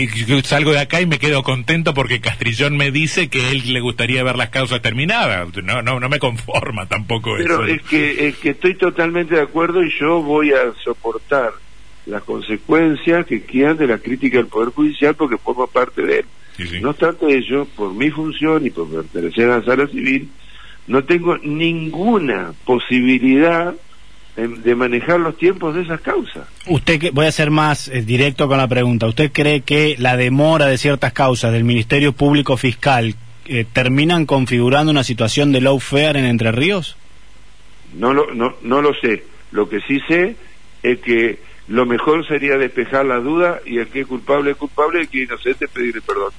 salgo 0.44 0.72
de 0.72 0.80
acá 0.80 1.02
y 1.02 1.06
me 1.06 1.20
quedo 1.20 1.44
contento 1.44 1.94
porque 1.94 2.20
Castrillón 2.20 2.78
me 2.78 2.90
dice 2.90 3.30
que 3.30 3.52
él 3.52 3.74
le 3.74 3.80
gustaría 3.80 4.24
ver 4.24 4.38
las 4.38 4.50
causas 4.50 4.82
terminadas. 4.82 5.50
No, 5.64 5.84
no, 5.84 6.00
no 6.00 6.10
me 6.10 6.18
conforma 6.18 6.88
tampoco 6.88 7.36
pero 7.38 7.64
eso. 7.64 7.76
es 7.76 7.82
que, 7.84 8.28
es 8.28 8.38
que 8.38 8.50
estoy 8.50 8.74
totalmente 8.74 9.36
de 9.36 9.42
acuerdo 9.42 9.84
y 9.84 9.92
yo 10.00 10.24
voy 10.24 10.52
a 10.52 10.74
soportar 10.84 11.52
las 12.08 12.24
consecuencias 12.24 13.28
que 13.28 13.44
quedan 13.44 13.78
de 13.78 13.86
la 13.86 14.00
crítica 14.00 14.38
del 14.38 14.48
Poder 14.48 14.70
Judicial 14.70 15.14
porque 15.14 15.38
formo 15.38 15.68
parte 15.68 16.02
de 16.02 16.20
él. 16.20 16.26
No 16.82 16.90
obstante 16.90 17.26
ello, 17.38 17.66
por 17.76 17.94
mi 17.94 18.10
función 18.10 18.66
y 18.66 18.70
por 18.70 18.90
pertenecer 18.90 19.50
a 19.50 19.60
la 19.60 19.66
sala 19.66 19.88
civil, 19.88 20.30
no 20.88 21.04
tengo 21.04 21.38
ninguna 21.38 22.54
posibilidad 22.66 23.74
de, 24.36 24.76
manejar 24.76 25.20
los 25.20 25.38
tiempos 25.38 25.76
de 25.76 25.82
esas 25.82 26.00
causas. 26.02 26.48
Usted, 26.68 27.12
voy 27.14 27.26
a 27.26 27.32
ser 27.32 27.52
más 27.52 27.88
eh, 27.90 28.02
directo 28.02 28.48
con 28.48 28.58
la 28.58 28.68
pregunta, 28.68 29.06
¿usted 29.06 29.32
cree 29.32 29.62
que 29.62 29.96
la 29.98 30.16
demora 30.16 30.68
de 30.68 30.78
ciertas 30.78 31.14
causas 31.14 31.52
del 31.52 31.64
Ministerio 31.64 32.14
Público 32.14 32.56
Fiscal 32.56 33.16
eh, 33.46 33.66
terminan 33.72 34.26
configurando 34.26 34.92
una 34.92 35.04
situación 35.04 35.52
de 35.52 35.62
low 35.62 35.80
fare 35.80 36.20
en 36.20 36.26
Entre 36.26 36.52
Ríos? 36.52 36.96
No 37.94 38.14
lo, 38.14 38.34
no, 38.34 38.56
no 38.62 38.82
lo 38.82 38.94
sé. 38.94 39.24
Lo 39.52 39.68
que 39.68 39.80
sí 39.82 40.00
sé 40.08 40.36
es 40.84 41.00
que 41.00 41.40
lo 41.70 41.86
mejor 41.86 42.28
sería 42.28 42.58
despejar 42.58 43.06
la 43.06 43.18
duda 43.18 43.62
y 43.66 43.78
el 43.78 43.88
que 43.88 44.02
es 44.02 44.08
culpable 44.08 44.52
es 44.52 44.58
culpable 44.58 45.00
y 45.00 45.02
el 45.04 45.08
que 45.08 45.24
es 45.24 45.30
inocente 45.30 45.68
pedirle 45.68 46.02
perdón. 46.02 46.32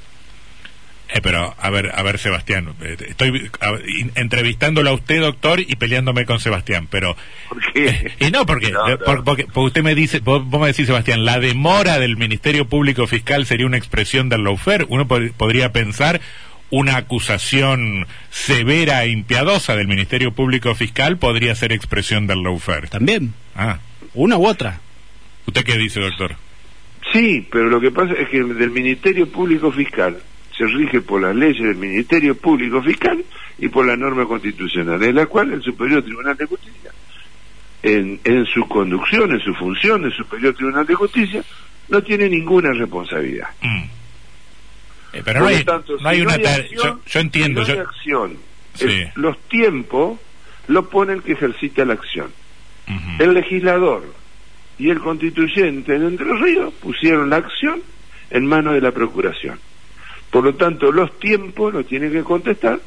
Eh, 1.12 1.20
pero, 1.22 1.54
a 1.58 1.70
ver, 1.70 1.90
a 1.92 2.02
ver, 2.04 2.18
Sebastián, 2.18 2.72
eh, 2.82 2.96
estoy 3.08 3.50
entrevistándolo 4.14 4.90
a 4.90 4.92
usted, 4.92 5.20
doctor, 5.20 5.58
y 5.58 5.74
peleándome 5.74 6.24
con 6.24 6.38
Sebastián, 6.38 6.86
pero... 6.88 7.16
¿Por 7.48 7.72
qué? 7.72 7.88
Eh, 7.88 8.12
y 8.20 8.30
no, 8.30 8.46
porque, 8.46 8.72
porque, 9.04 9.46
usted 9.54 9.82
me 9.82 9.96
dice, 9.96 10.20
vos, 10.20 10.46
me 10.46 10.68
decís, 10.68 10.86
Sebastián, 10.86 11.24
la 11.24 11.40
demora 11.40 11.98
del 11.98 12.16
Ministerio 12.16 12.68
Público 12.68 13.08
Fiscal 13.08 13.44
sería 13.44 13.66
una 13.66 13.76
expresión 13.76 14.28
del 14.28 14.44
lawfare. 14.44 14.86
Uno 14.88 15.08
podría 15.08 15.72
pensar 15.72 16.20
una 16.70 16.96
acusación 16.96 18.06
severa 18.30 19.02
e 19.02 19.10
impiadosa 19.10 19.74
del 19.74 19.88
Ministerio 19.88 20.30
Público 20.30 20.76
Fiscal 20.76 21.18
podría 21.18 21.56
ser 21.56 21.72
expresión 21.72 22.28
del 22.28 22.44
lawfare. 22.44 22.86
También. 22.86 23.34
Ah. 23.56 23.78
Una 24.14 24.36
u 24.36 24.46
otra. 24.46 24.80
¿Usted 25.46 25.64
qué 25.64 25.76
dice, 25.76 26.00
doctor? 26.00 26.36
Sí, 27.12 27.46
pero 27.50 27.68
lo 27.68 27.80
que 27.80 27.90
pasa 27.90 28.12
es 28.14 28.28
que 28.28 28.42
del 28.42 28.70
Ministerio 28.70 29.28
Público 29.28 29.72
Fiscal 29.72 30.20
se 30.56 30.66
rige 30.66 31.00
por 31.00 31.22
las 31.22 31.34
leyes 31.34 31.62
del 31.62 31.76
Ministerio 31.76 32.34
Público 32.34 32.82
Fiscal 32.82 33.24
y 33.58 33.68
por 33.68 33.86
la 33.86 33.96
norma 33.96 34.26
constitucional, 34.26 35.02
en 35.02 35.14
la 35.14 35.26
cual 35.26 35.52
el 35.52 35.62
Superior 35.62 36.02
Tribunal 36.02 36.36
de 36.36 36.46
Justicia, 36.46 36.90
en, 37.82 38.20
en 38.24 38.46
su 38.46 38.68
conducción, 38.68 39.32
en 39.32 39.40
su 39.40 39.54
función 39.54 40.02
de 40.02 40.10
Superior 40.10 40.54
Tribunal 40.54 40.86
de 40.86 40.94
Justicia, 40.94 41.42
no 41.88 42.02
tiene 42.02 42.28
ninguna 42.28 42.72
responsabilidad. 42.72 43.48
Mm. 43.62 43.82
Eh, 45.12 45.22
pero 45.24 45.40
no 45.40 45.46
hay, 45.46 45.64
no 45.64 46.08
hay 46.08 46.20
una... 46.20 46.36
yo, 46.36 47.20
entiendo... 47.20 47.64
yo... 47.64 47.80
acción. 47.80 48.36
los 49.16 49.38
tiempos 49.48 50.20
lo 50.68 50.88
pone 50.88 51.14
el 51.14 51.22
que 51.22 51.32
ejercita 51.32 51.84
la 51.84 51.94
acción. 51.94 52.30
El 53.20 53.34
legislador 53.34 54.02
y 54.80 54.88
el 54.88 54.98
constituyente 54.98 55.98
de 55.98 56.06
Entre 56.06 56.32
Ríos 56.38 56.72
pusieron 56.74 57.28
la 57.28 57.36
acción 57.36 57.82
en 58.30 58.46
manos 58.46 58.72
de 58.72 58.80
la 58.80 58.92
Procuración. 58.92 59.60
Por 60.30 60.44
lo 60.44 60.54
tanto, 60.54 60.90
los 60.90 61.18
tiempos 61.18 61.74
los 61.74 61.86
tiene 61.86 62.10
que 62.10 62.22
contestar 62.22 62.80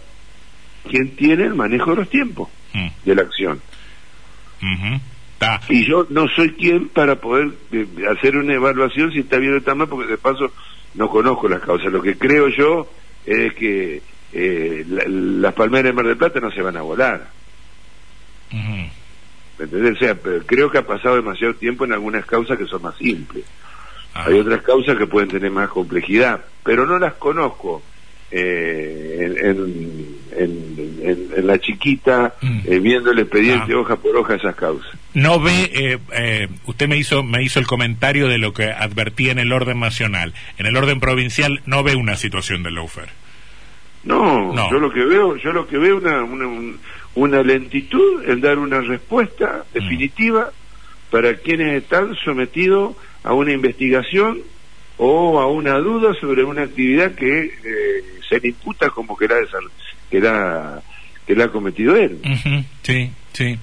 quien 0.89 1.15
tiene 1.15 1.43
el 1.43 1.53
manejo 1.53 1.91
de 1.91 1.97
los 1.97 2.09
tiempos 2.09 2.49
mm. 2.73 2.87
de 3.05 3.15
la 3.15 3.21
acción. 3.21 3.61
Y 5.69 5.85
yo 5.85 6.07
no 6.09 6.27
soy 6.29 6.53
quien 6.53 6.89
para 6.89 7.17
poder 7.17 7.51
eh, 7.71 7.85
hacer 8.09 8.37
una 8.37 8.55
evaluación 8.55 9.11
si 9.11 9.19
está 9.19 9.37
bien 9.37 9.53
o 9.53 9.57
está 9.57 9.75
mal, 9.75 9.87
porque 9.87 10.09
de 10.09 10.17
paso 10.17 10.51
no 10.95 11.09
conozco 11.09 11.47
las 11.47 11.61
causas. 11.61 11.91
Lo 11.91 12.01
que 12.01 12.17
creo 12.17 12.47
yo 12.47 12.89
es 13.25 13.53
que 13.53 14.01
eh, 14.31 14.83
las 14.87 15.53
palmeras 15.53 15.85
de 15.85 15.93
Mar 15.93 16.07
del 16.07 16.17
Plata 16.17 16.39
no 16.39 16.49
se 16.49 16.61
van 16.61 16.77
a 16.77 16.81
volar. 16.81 17.29
O 19.59 19.95
sea, 19.97 20.17
creo 20.45 20.71
que 20.71 20.77
ha 20.79 20.85
pasado 20.85 21.15
demasiado 21.15 21.53
tiempo 21.55 21.85
en 21.85 21.93
algunas 21.93 22.25
causas 22.25 22.57
que 22.57 22.65
son 22.65 22.81
más 22.81 22.95
simples. 22.97 23.45
Ah. 24.13 24.25
Hay 24.27 24.39
otras 24.39 24.61
causas 24.61 24.97
que 24.97 25.07
pueden 25.07 25.29
tener 25.29 25.51
más 25.51 25.69
complejidad, 25.69 26.43
pero 26.63 26.85
no 26.85 26.99
las 26.99 27.13
conozco 27.13 27.81
eh, 28.35 29.45
en, 30.35 31.45
la 31.45 31.59
chiquita, 31.59 32.33
mm. 32.41 32.59
eh, 32.65 32.79
viendo 32.79 33.11
el 33.11 33.19
expediente 33.19 33.73
ah. 33.73 33.77
hoja 33.77 33.95
por 33.97 34.15
hoja 34.15 34.35
esas 34.35 34.55
causas. 34.55 34.91
No 35.13 35.39
ve, 35.39 35.99
eh, 36.11 36.47
usted 36.65 36.87
me 36.87 36.97
hizo 36.97 37.21
me 37.21 37.43
hizo 37.43 37.59
el 37.59 37.67
comentario 37.67 38.27
de 38.27 38.39
lo 38.39 38.53
que 38.53 38.71
advertía 38.71 39.31
en 39.31 39.39
el 39.39 39.51
orden 39.51 39.79
nacional. 39.79 40.33
En 40.57 40.65
el 40.65 40.75
orden 40.75 40.99
provincial 40.99 41.61
no 41.67 41.83
ve 41.83 41.95
una 41.95 42.15
situación 42.15 42.63
de 42.63 42.71
lawfare. 42.71 43.11
No, 44.03 44.51
no, 44.51 44.71
yo 44.71 44.79
lo 44.79 44.91
que 44.91 45.05
veo, 45.05 45.37
yo 45.37 45.53
lo 45.53 45.67
que 45.67 45.77
veo 45.77 45.97
una, 45.97 46.23
una, 46.23 46.75
una 47.15 47.43
lentitud 47.43 48.27
en 48.27 48.41
dar 48.41 48.57
una 48.57 48.81
respuesta 48.81 49.63
mm. 49.69 49.73
definitiva 49.73 50.51
para 51.11 51.35
quienes 51.35 51.83
están 51.83 52.15
sometidos 52.15 52.95
a 53.23 53.33
una 53.33 53.51
investigación 53.51 54.39
o 54.97 55.39
a 55.39 55.47
una 55.47 55.77
duda 55.79 56.13
sobre 56.19 56.43
una 56.43 56.63
actividad 56.63 57.13
que 57.13 57.45
eh, 57.45 58.03
se 58.27 58.39
le 58.39 58.49
imputa 58.49 58.89
como 58.89 59.17
que 59.17 59.27
la, 59.27 59.35
que 60.09 60.19
la, 60.19 60.81
que 61.25 61.35
la 61.35 61.45
ha 61.45 61.51
cometido 61.51 61.95
él. 61.95 62.19
Sí, 62.83 63.09
sí. 63.33 63.57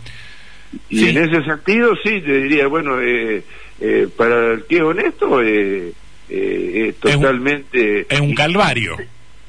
Y 0.88 1.08
en 1.08 1.18
ese 1.18 1.42
sentido, 1.44 1.94
sí, 2.02 2.20
te 2.20 2.42
diría, 2.42 2.66
bueno, 2.68 3.00
eh, 3.00 3.42
eh, 3.80 4.08
para 4.16 4.52
el 4.54 4.64
que 4.66 4.76
es 4.76 4.82
honesto, 4.82 5.42
eh, 5.42 5.92
es 6.28 6.96
totalmente... 6.96 8.06
Es 8.08 8.20
un, 8.20 8.34
calvario. 8.34 8.96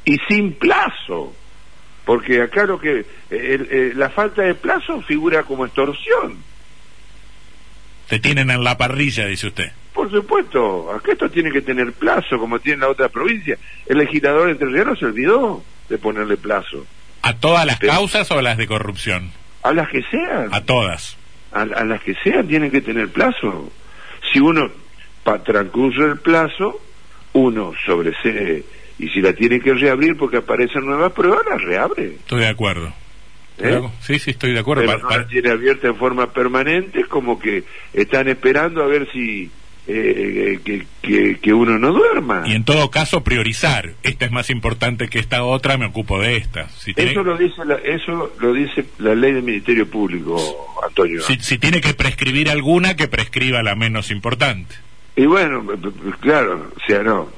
Y, 0.04 0.18
sin 0.28 0.54
plazo, 0.54 1.34
porque 2.06 2.42
acá 2.42 2.66
lo 2.66 2.80
que... 2.80 3.06
la 3.96 4.10
falta 4.10 4.42
de 4.42 4.56
plazo 4.56 5.02
figura 5.02 5.44
como 5.44 5.66
extorsión. 5.66 6.38
Te 8.08 8.20
tienen 8.20 8.50
en 8.50 8.64
la 8.64 8.78
parrilla, 8.78 9.26
dice 9.26 9.48
usted. 9.48 9.72
Por 9.94 10.10
supuesto, 10.10 10.92
acá 10.92 11.12
esto 11.12 11.30
tiene 11.30 11.52
que 11.52 11.62
tener 11.62 11.94
plazo, 11.94 12.38
como 12.38 12.60
tiene 12.60 12.82
la 12.82 12.90
otra 12.90 13.10
provincia. 13.10 13.58
El 13.86 14.00
legislador 14.00 14.50
entrerriano 14.50 14.96
se 14.96 15.06
olvidó 15.06 15.64
de 15.90 15.98
ponerle 15.98 16.38
plazo. 16.38 16.86
¿A 17.22 17.34
todas 17.36 17.66
las 17.66 17.80
causas 17.80 18.30
o 18.32 18.40
a 18.40 18.42
las 18.42 18.58
de 18.58 18.68
corrupción? 18.68 19.32
A 19.64 19.74
las 19.74 19.90
que 19.90 20.02
sean. 20.04 20.54
A 20.54 20.62
todas. 20.62 21.18
A, 21.52 21.66
las 21.66 22.02
que 22.02 22.16
sean 22.16 22.48
tienen 22.48 22.72
que 22.72 22.82
tener 22.82 23.10
plazo. 23.10 23.72
Si 24.32 24.40
uno 24.40 24.72
para 25.24 25.44
transcurso 25.44 26.06
el 26.06 26.18
plazo, 26.18 26.82
uno 27.34 27.74
sobresee 27.86 28.64
y 29.02 29.10
si 29.10 29.20
la 29.20 29.34
tiene 29.34 29.60
que 29.60 29.74
reabrir 29.74 30.16
porque 30.16 30.38
aparecen 30.38 30.86
nuevas 30.86 31.12
pruebas, 31.12 31.42
la 31.50 31.58
reabre. 31.58 32.06
Estoy 32.06 32.42
de 32.42 32.48
acuerdo. 32.48 32.94
¿Eh? 33.58 33.82
Sí, 34.02 34.20
sí, 34.20 34.32
estoy 34.32 34.54
de 34.54 34.60
acuerdo. 34.60 34.84
Pero 34.86 35.00
no 35.00 35.10
la 35.10 35.28
tiene 35.28 35.50
abierta 35.50 35.88
en 35.88 35.96
forma 35.96 36.32
permanente, 36.32 37.06
como 37.06 37.40
que 37.40 37.64
están 37.94 38.28
esperando 38.28 38.84
a 38.84 38.88
ver 38.88 39.12
si 39.12 39.50
eh, 39.88 40.60
que, 40.64 41.38
que, 41.42 41.54
uno 41.54 41.80
no 41.80 41.92
duerma. 41.92 42.44
Y 42.46 42.54
en 42.54 42.64
todo 42.64 42.92
caso 42.92 43.24
priorizar, 43.24 43.94
esta 44.04 44.26
es 44.26 44.32
más 44.32 44.52
importante 44.52 45.08
que 45.08 45.18
esta 45.18 45.44
otra, 45.44 45.78
me 45.78 45.88
ocupo 45.88 46.20
de 46.20 46.38
esta. 46.38 46.68
eso, 46.96 47.24
lo 47.24 47.38
dice 47.38 47.66
la, 47.66 47.76
eso 47.76 48.32
lo 48.40 48.54
dice 48.54 48.86
la 49.00 49.16
ley 49.16 49.34
del 49.34 49.44
Ministerio 49.44 49.90
Público, 49.90 50.38
Antonio. 50.88 51.22
Si, 51.22 51.58
tiene 51.58 51.82
que 51.82 51.96
prescribir 51.96 52.50
alguna, 52.50 52.96
que 52.96 53.08
prescriba 53.08 53.64
la 53.64 53.76
menos 53.76 54.12
importante. 54.12 54.76
Y 55.16 55.26
bueno, 55.26 55.66
claro, 56.20 56.72
o 56.76 56.88
sea, 56.88 57.02
no. 57.02 57.30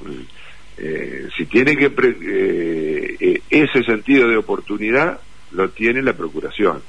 Eh, 0.78 1.28
si 1.38 1.46
tiene 1.46 1.76
que... 1.76 1.92
Eh, 1.96 3.42
ese 3.50 3.84
sentido 3.84 4.28
de 4.28 4.38
oportunidad 4.38 5.20
lo 5.52 5.70
tiene 5.70 6.02
la 6.02 6.14
Procuración 6.14 6.82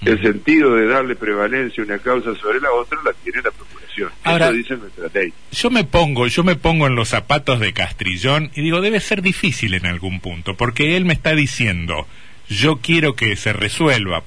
el 0.00 0.22
sentido 0.22 0.74
de 0.76 0.86
darle 0.86 1.16
prevalencia 1.16 1.82
a 1.82 1.86
una 1.86 1.98
causa 1.98 2.34
sobre 2.36 2.60
la 2.60 2.70
otra 2.72 2.98
la 3.04 3.12
tiene 3.12 3.42
la 3.42 3.50
procuración. 3.50 4.10
Eso 4.24 4.52
dice 4.52 4.76
nuestra 4.76 5.08
ley. 5.12 5.32
Yo 5.50 5.70
me 5.70 5.84
pongo, 5.84 6.26
yo 6.28 6.44
me 6.44 6.56
pongo 6.56 6.86
en 6.86 6.94
los 6.94 7.08
zapatos 7.08 7.60
de 7.60 7.72
Castrillón 7.72 8.50
y 8.54 8.62
digo, 8.62 8.80
debe 8.80 9.00
ser 9.00 9.22
difícil 9.22 9.74
en 9.74 9.86
algún 9.86 10.20
punto, 10.20 10.56
porque 10.56 10.96
él 10.96 11.04
me 11.04 11.14
está 11.14 11.34
diciendo, 11.34 12.06
yo 12.48 12.76
quiero 12.76 13.16
que 13.16 13.34
se 13.36 13.52
resuelva 13.52 14.22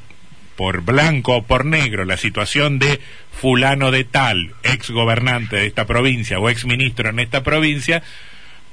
por 0.62 0.84
blanco 0.84 1.38
o 1.38 1.42
por 1.42 1.66
negro 1.66 2.06
la 2.06 2.18
situación 2.18 2.78
de 2.78 3.00
fulano 3.32 3.90
de 3.90 4.04
tal, 4.04 4.54
ex 4.62 4.92
gobernante 4.92 5.56
de 5.56 5.66
esta 5.66 5.88
provincia 5.88 6.38
o 6.38 6.52
ex 6.52 6.68
ministro 6.68 7.10
en 7.10 7.18
esta 7.18 7.42
provincia, 7.42 8.04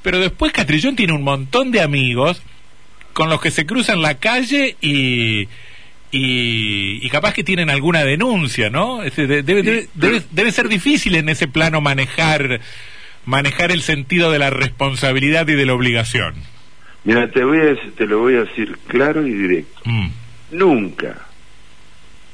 pero 0.02 0.18
después 0.18 0.52
Castrillón 0.52 0.97
tiene 0.97 1.14
un 1.14 1.23
montón 1.23 1.71
de 1.71 1.80
amigos 1.80 2.42
con 3.14 3.30
los 3.30 3.40
que 3.40 3.50
se 3.50 3.64
cruzan 3.64 4.02
la 4.02 4.18
calle 4.18 4.76
y 4.83 5.49
y, 6.11 7.09
capaz 7.09 7.33
que 7.33 7.42
tienen 7.42 7.71
alguna 7.71 8.04
denuncia, 8.04 8.68
¿no? 8.68 9.00
Debe, 9.00 9.42
debe, 9.42 9.88
debe, 9.95 10.52
ser 10.52 10.68
difícil 10.68 11.14
en 11.14 11.30
ese 11.30 11.49
plano 11.49 11.80
manejar 11.80 12.61
manejar 13.25 13.73
el 13.73 13.80
sentido 13.80 14.30
de 14.30 14.38
la 14.38 14.50
responsabilidad 14.50 15.49
y 15.49 15.54
de 15.54 15.64
la 15.64 15.73
obligación. 15.73 16.35
Mira, 17.04 17.30
te, 17.30 17.45
voy 17.45 17.61
a, 17.61 17.95
te 17.97 18.07
lo 18.07 18.18
voy 18.18 18.35
a 18.35 18.45
decir 18.45 18.76
claro 18.88 19.26
y 19.26 19.33
directo. 19.33 19.80
Mm. 19.87 20.09
Nunca, 20.50 21.27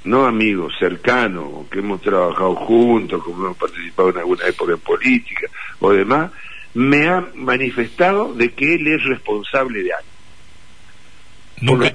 no 0.05 0.27
amigos 0.27 0.75
cercanos, 0.79 1.67
que 1.71 1.79
hemos 1.79 2.01
trabajado 2.03 2.55
juntos, 2.55 3.23
como 3.23 3.47
hemos 3.47 3.57
participado 3.57 4.11
en 4.11 4.19
alguna 4.19 4.47
época 4.47 4.73
en 4.73 4.79
política 4.79 5.47
o 5.81 5.93
demás, 5.93 6.31
me 6.75 7.09
ha 7.09 7.27
manifestado 7.35 8.35
de 8.35 8.53
que 8.53 8.75
él 8.75 8.87
es 8.87 9.03
responsable 9.05 9.83
de 9.83 9.93
algo. 9.93 10.09
Nunca, 11.61 11.95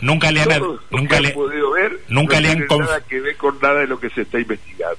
nunca 0.00 0.32
le 0.32 0.40
han, 0.40 0.62
nunca 0.90 1.20
le, 1.20 1.30
podido 1.30 1.70
ver, 1.72 2.00
nunca 2.08 2.40
le 2.40 2.50
han 2.50 2.66
nada 2.66 3.00
que 3.02 3.20
ver 3.20 3.36
con 3.36 3.56
nada 3.60 3.80
de 3.80 3.86
lo 3.86 4.00
que 4.00 4.10
se 4.10 4.22
está 4.22 4.40
investigando, 4.40 4.98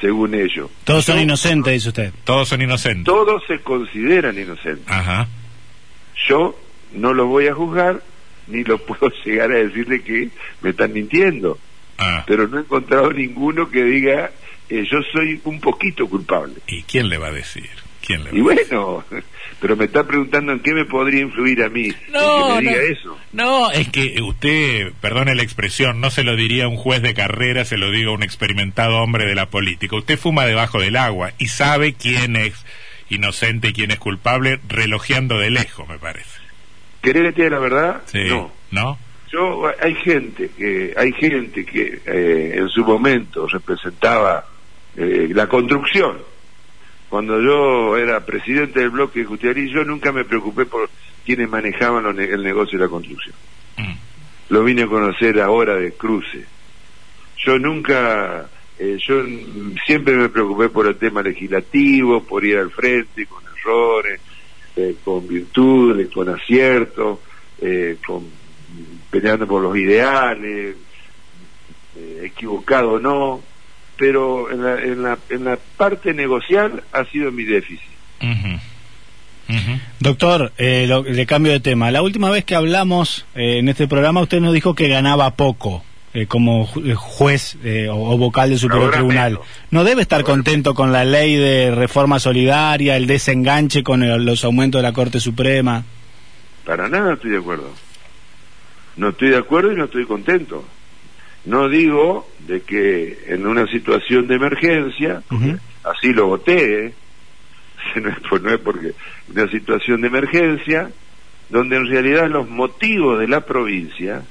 según 0.00 0.34
ellos. 0.34 0.70
Todos 0.84 1.06
son 1.06 1.18
inocentes, 1.18 1.72
dice 1.72 1.88
usted. 1.88 2.12
Todos 2.22 2.48
son 2.48 2.62
inocentes. 2.62 3.04
Todos 3.04 3.42
se 3.48 3.60
consideran 3.60 4.38
inocentes. 4.38 4.88
Ajá. 4.88 5.26
Yo 6.28 6.56
no 6.92 7.14
los 7.14 7.26
voy 7.26 7.48
a 7.48 7.54
juzgar, 7.54 8.02
ni 8.46 8.64
lo 8.64 8.78
puedo 8.78 9.12
llegar 9.24 9.52
a 9.52 9.56
decirle 9.56 10.02
que 10.02 10.28
me 10.60 10.70
están 10.70 10.92
mintiendo. 10.92 11.58
Ah. 11.98 12.24
Pero 12.26 12.48
no 12.48 12.58
he 12.58 12.62
encontrado 12.62 13.12
ninguno 13.12 13.70
que 13.70 13.84
diga, 13.84 14.30
eh, 14.68 14.84
yo 14.90 14.98
soy 15.12 15.40
un 15.44 15.60
poquito 15.60 16.08
culpable. 16.08 16.54
¿Y 16.66 16.82
quién 16.82 17.08
le 17.08 17.18
va 17.18 17.28
a 17.28 17.32
decir? 17.32 17.70
¿Quién 18.04 18.24
le 18.24 18.36
y 18.36 18.40
bueno, 18.40 19.04
pero 19.60 19.76
me 19.76 19.84
está 19.84 20.04
preguntando 20.04 20.52
en 20.52 20.60
qué 20.60 20.74
me 20.74 20.84
podría 20.84 21.20
influir 21.20 21.62
a 21.62 21.68
mí. 21.68 21.92
No, 22.10 22.56
que 22.58 22.64
me 22.64 22.70
diga 22.70 22.72
no, 22.72 22.92
eso. 22.92 23.18
no, 23.32 23.70
es 23.70 23.88
que 23.90 24.20
usted, 24.20 24.92
perdone 25.00 25.36
la 25.36 25.44
expresión, 25.44 26.00
no 26.00 26.10
se 26.10 26.24
lo 26.24 26.34
diría 26.34 26.64
a 26.64 26.68
un 26.68 26.76
juez 26.76 27.00
de 27.00 27.14
carrera, 27.14 27.64
se 27.64 27.76
lo 27.76 27.92
diga 27.92 28.10
a 28.10 28.14
un 28.14 28.24
experimentado 28.24 28.98
hombre 28.98 29.24
de 29.24 29.36
la 29.36 29.50
política. 29.50 29.94
Usted 29.94 30.18
fuma 30.18 30.46
debajo 30.46 30.80
del 30.80 30.96
agua 30.96 31.32
y 31.38 31.46
sabe 31.46 31.94
quién 31.94 32.34
es 32.34 32.66
inocente 33.08 33.68
y 33.68 33.72
quién 33.72 33.92
es 33.92 33.98
culpable, 33.98 34.58
relojeando 34.68 35.38
de 35.38 35.50
lejos, 35.50 35.88
me 35.88 35.98
parece. 35.98 36.41
¿Querés 37.02 37.34
que 37.34 37.42
te 37.42 37.50
la 37.50 37.58
verdad? 37.58 38.02
Sí. 38.06 38.24
No. 38.28 38.50
¿No? 38.70 38.98
Yo, 39.30 39.62
hay 39.80 39.94
gente 39.96 40.50
que, 40.56 40.94
hay 40.96 41.10
gente 41.12 41.64
que 41.64 42.00
eh, 42.06 42.52
en 42.56 42.68
su 42.68 42.84
momento 42.84 43.46
representaba 43.46 44.46
eh, 44.96 45.28
la 45.32 45.46
construcción. 45.48 46.18
Cuando 47.08 47.40
yo 47.40 47.96
era 47.96 48.24
presidente 48.24 48.80
del 48.80 48.90
bloque 48.90 49.20
de 49.20 49.26
Justicialí, 49.26 49.70
yo 49.72 49.84
nunca 49.84 50.12
me 50.12 50.24
preocupé 50.24 50.64
por 50.66 50.88
quienes 51.24 51.48
manejaban 51.48 52.04
los 52.04 52.14
ne- 52.14 52.24
el 52.24 52.42
negocio 52.42 52.78
de 52.78 52.84
la 52.84 52.90
construcción. 52.90 53.34
Mm. 53.78 53.92
Lo 54.50 54.64
vine 54.64 54.82
a 54.82 54.86
conocer 54.86 55.40
ahora 55.40 55.76
de 55.76 55.92
cruce. 55.92 56.44
Yo 57.44 57.58
nunca, 57.58 58.48
eh, 58.78 58.98
yo 59.06 59.22
siempre 59.86 60.14
me 60.16 60.28
preocupé 60.28 60.68
por 60.68 60.86
el 60.86 60.96
tema 60.96 61.22
legislativo, 61.22 62.22
por 62.24 62.44
ir 62.44 62.58
al 62.58 62.70
frente 62.70 63.26
con 63.26 63.42
errores, 63.58 64.20
eh, 64.76 64.96
con 65.04 65.26
virtudes, 65.28 66.08
con 66.12 66.28
aciertos, 66.28 67.18
eh, 67.60 67.96
con 68.06 68.24
peleando 69.10 69.46
por 69.46 69.62
los 69.62 69.76
ideales, 69.76 70.76
eh, 71.96 72.22
equivocado 72.24 72.92
o 72.92 72.98
no, 72.98 73.42
pero 73.98 74.50
en 74.50 74.62
la, 74.64 74.80
en, 74.82 75.02
la, 75.02 75.18
en 75.28 75.44
la 75.44 75.58
parte 75.76 76.14
negocial 76.14 76.82
ha 76.92 77.04
sido 77.06 77.30
mi 77.30 77.44
déficit. 77.44 77.90
Ujú. 78.22 78.54
Ujú. 79.48 79.78
Doctor, 80.00 80.52
eh, 80.56 80.86
lo- 80.88 81.02
le 81.02 81.26
cambio 81.26 81.52
de 81.52 81.60
tema. 81.60 81.90
La 81.90 82.00
última 82.00 82.30
vez 82.30 82.44
que 82.44 82.54
hablamos 82.54 83.26
eh, 83.34 83.58
en 83.58 83.68
este 83.68 83.86
programa, 83.86 84.20
usted 84.22 84.40
nos 84.40 84.54
dijo 84.54 84.74
que 84.74 84.88
ganaba 84.88 85.36
poco 85.36 85.84
eh, 86.14 86.26
como 86.26 86.68
eh, 86.84 86.94
juez 86.94 87.56
eh, 87.64 87.88
o, 87.88 87.96
o 88.12 88.18
vocal 88.18 88.50
del 88.50 88.58
Superior 88.58 88.86
Ahora 88.86 88.96
Tribunal. 88.98 89.32
menos. 89.32 89.46
¿No 89.70 89.84
debe 89.84 90.02
estar 90.02 90.20
Ahora 90.20 90.32
contento 90.34 90.74
con 90.74 90.92
la 90.92 91.04
ley 91.04 91.36
de 91.36 91.74
reforma 91.74 92.18
solidaria, 92.18 92.96
el 92.96 93.06
desenganche 93.06 93.82
con 93.82 94.02
el- 94.02 94.24
los 94.24 94.44
aumentos 94.44 94.78
de 94.80 94.82
la 94.82 94.92
Corte 94.92 95.20
Suprema? 95.20 95.84
Para 96.64 96.88
nada 96.88 97.14
estoy 97.14 97.30
de 97.30 97.38
acuerdo. 97.38 97.70
No 98.96 99.08
estoy 99.08 99.30
de 99.30 99.38
acuerdo 99.38 99.72
y 99.72 99.76
no 99.76 99.84
estoy 99.84 100.04
contento. 100.06 100.64
No 101.44 101.68
digo 101.68 102.28
de 102.46 102.60
que 102.60 103.18
en 103.28 103.46
una 103.46 103.66
situación 103.66 104.26
de 104.28 104.34
emergencia, 104.36 105.22
así 105.82 106.12
lo 106.12 106.26
voté, 106.26 106.86
¿eh? 106.86 106.94
no, 108.00 108.10
es 108.10 108.18
por- 108.28 108.42
no 108.42 108.50
es 108.50 108.60
porque 108.60 108.92
una 109.34 109.48
situación 109.50 110.02
de 110.02 110.06
emergencia 110.08 110.90
donde 111.48 111.76
en 111.76 111.86
realidad 111.86 112.28
los 112.30 112.48
motivos 112.48 113.18
de 113.18 113.26
la 113.28 113.40
provincia, 113.44 114.22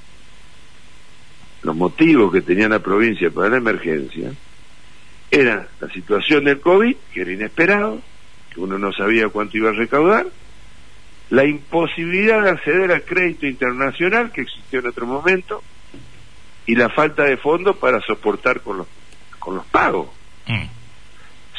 los 1.64 1.76
motivos 1.76 2.32
que 2.32 2.42
tenía 2.42 2.68
la 2.68 2.80
provincia 2.80 3.30
para 3.30 3.50
la 3.50 3.58
emergencia, 3.58 4.32
era 5.30 5.68
la 5.80 5.88
situación 5.90 6.44
del 6.44 6.60
COVID, 6.60 6.96
que 7.14 7.22
era 7.22 7.32
inesperado, 7.32 8.02
que 8.54 8.60
uno 8.60 8.78
no 8.78 8.92
sabía 8.92 9.30
cuánto 9.30 9.58
iba 9.58 9.70
a 9.70 9.74
recaudar, 9.74 10.28
la 11.30 11.46
imposibilidad 11.46 12.44
de 12.44 12.50
acceder 12.50 12.92
al 12.92 13.04
crédito 13.04 13.48
internacional 13.48 14.32
que 14.32 14.42
existió 14.42 14.80
en 14.80 14.88
otro 14.88 15.08
momento 15.08 15.64
y 16.66 16.76
la 16.76 16.90
falta 16.90 17.24
de 17.24 17.38
fondos 17.38 17.78
para 17.78 18.02
soportar 18.02 18.60
con 18.62 18.80
los, 18.80 18.88
con 19.40 19.56
los 19.56 19.66
pagos. 19.68 20.10
Mm. 20.48 20.66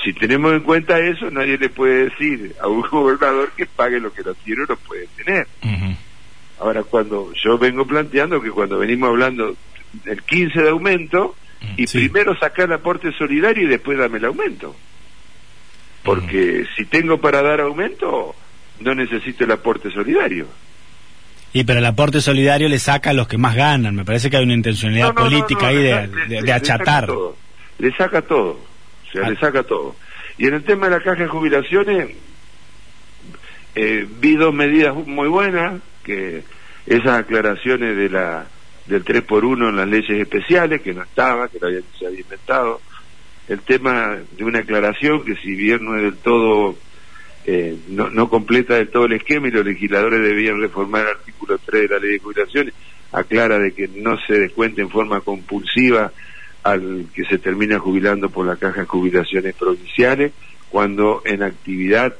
Si 0.04 0.12
tenemos 0.12 0.52
en 0.52 0.60
cuenta 0.60 0.98
eso, 0.98 1.30
nadie 1.30 1.56
le 1.56 1.70
puede 1.70 2.10
decir 2.10 2.54
a 2.60 2.68
un 2.68 2.82
gobernador 2.90 3.52
que 3.56 3.66
pague 3.66 3.98
lo 3.98 4.12
que 4.12 4.22
no 4.22 4.34
tiene 4.34 4.64
o 4.64 4.66
no 4.66 4.76
puede 4.76 5.06
tener. 5.16 5.46
Ahora, 6.60 6.82
cuando 6.82 7.32
yo 7.32 7.58
vengo 7.58 7.86
planteando 7.86 8.40
que 8.40 8.50
cuando 8.50 8.78
venimos 8.78 9.08
hablando 9.08 9.56
del 10.04 10.22
15 10.22 10.60
de 10.62 10.70
aumento, 10.70 11.34
y 11.76 11.86
Sí. 11.86 11.98
primero 12.08 12.36
sacar 12.38 12.66
el 12.66 12.72
aporte 12.74 13.12
solidario 13.12 13.64
y 13.66 13.68
después 13.70 13.96
dame 13.98 14.18
el 14.18 14.24
aumento. 14.26 14.74
Porque 16.02 16.64
si 16.76 16.84
tengo 16.86 17.20
para 17.20 17.42
dar 17.42 17.60
aumento, 17.60 18.34
no 18.80 18.94
necesito 18.94 19.44
el 19.44 19.52
aporte 19.52 19.90
solidario. 19.90 20.48
Y 21.52 21.64
pero 21.64 21.78
el 21.78 21.86
aporte 21.86 22.20
solidario 22.20 22.68
le 22.68 22.78
saca 22.78 23.10
a 23.10 23.12
los 23.12 23.28
que 23.28 23.38
más 23.38 23.54
ganan. 23.54 23.94
Me 23.94 24.04
parece 24.04 24.30
que 24.30 24.38
hay 24.38 24.44
una 24.44 24.54
intencionalidad 24.54 25.08
No, 25.08 25.12
no, 25.12 25.20
no, 25.20 25.26
política 25.30 25.60
no, 25.62 25.66
ahí 25.68 25.76
de, 25.76 25.82
de- 25.82 26.06
le- 26.06 26.26
de 26.26 26.28
le- 26.28 26.42
le 26.42 26.52
achatar. 26.52 26.86
saca 26.86 27.06
todo. 27.06 27.36
Le 27.78 27.92
saca 27.96 28.22
todo. 28.22 28.50
O 28.50 29.12
sea, 29.12 29.22
Ah. 29.26 29.30
le 29.30 29.36
saca 29.36 29.62
todo. 29.62 29.94
Y 30.38 30.46
en 30.46 30.54
el 30.54 30.64
tema 30.64 30.86
de 30.88 30.92
la 30.96 31.02
caja 31.04 31.22
de 31.22 31.28
jubilaciones, 31.28 32.08
eh, 33.74 34.06
vi 34.20 34.34
dos 34.36 34.52
medidas 34.54 34.94
muy 34.94 35.28
buenas, 35.28 35.80
que 36.02 36.42
esas 36.86 37.20
aclaraciones 37.20 37.96
de 37.96 38.08
la 38.08 38.46
del 38.86 39.04
3 39.04 39.22
por 39.22 39.44
1 39.44 39.68
en 39.68 39.76
las 39.76 39.88
leyes 39.88 40.20
especiales, 40.20 40.82
que 40.82 40.94
no 40.94 41.02
estaba, 41.02 41.48
que 41.48 41.58
lo 41.58 41.68
había, 41.68 41.80
se 41.98 42.06
había 42.06 42.20
inventado. 42.20 42.80
El 43.48 43.60
tema 43.60 44.18
de 44.36 44.44
una 44.44 44.60
aclaración 44.60 45.24
que 45.24 45.36
si 45.36 45.54
bien 45.54 45.84
no 45.84 45.96
es 45.96 46.02
del 46.02 46.16
todo, 46.16 46.76
eh, 47.44 47.76
no, 47.88 48.10
no 48.10 48.28
completa 48.28 48.74
del 48.74 48.88
todo 48.88 49.06
el 49.06 49.14
esquema 49.14 49.48
y 49.48 49.50
los 49.50 49.64
legisladores 49.64 50.22
debían 50.22 50.60
reformar 50.60 51.02
el 51.02 51.08
artículo 51.08 51.58
3 51.58 51.82
de 51.82 51.88
la 51.88 52.00
ley 52.00 52.12
de 52.12 52.18
jubilaciones, 52.18 52.74
aclara 53.12 53.58
de 53.58 53.72
que 53.72 53.88
no 53.88 54.16
se 54.26 54.38
descuente 54.38 54.80
en 54.80 54.90
forma 54.90 55.20
compulsiva 55.20 56.12
al 56.62 57.06
que 57.12 57.24
se 57.24 57.38
termina 57.38 57.78
jubilando 57.78 58.30
por 58.30 58.46
la 58.46 58.56
caja 58.56 58.82
de 58.82 58.86
jubilaciones 58.86 59.54
provinciales, 59.54 60.32
cuando 60.70 61.22
en 61.24 61.42
actividad 61.42 62.14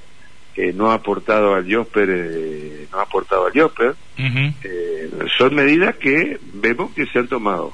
eh, 0.57 0.73
no 0.75 0.91
ha 0.91 0.95
aportado 0.95 1.55
al 1.55 1.67
IOSPER, 1.67 2.09
eh, 2.11 2.87
no 2.93 2.99
ha 2.99 3.03
aportado 3.03 3.47
al 3.47 3.55
IOSPER, 3.57 3.91
Ujú. 4.19 4.55
eh, 4.65 5.11
son 5.39 5.55
medidas 5.55 5.97
que 5.97 6.39
vemos 6.55 6.93
que 6.93 7.07
se 7.07 7.19
han 7.19 7.29
tomado, 7.29 7.73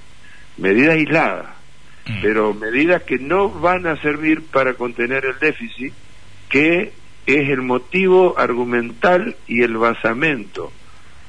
medidas 0.56 0.94
aisladas, 0.94 1.58
Mm. 2.08 2.22
pero 2.22 2.54
medidas 2.54 3.02
que 3.02 3.18
no 3.18 3.50
van 3.50 3.86
a 3.86 4.00
servir 4.00 4.42
para 4.50 4.72
contener 4.74 5.26
el 5.26 5.38
déficit, 5.38 5.92
que 6.48 6.92
es 7.26 7.48
el 7.50 7.60
motivo 7.60 8.38
argumental 8.38 9.36
y 9.46 9.62
el 9.62 9.76
basamento 9.76 10.72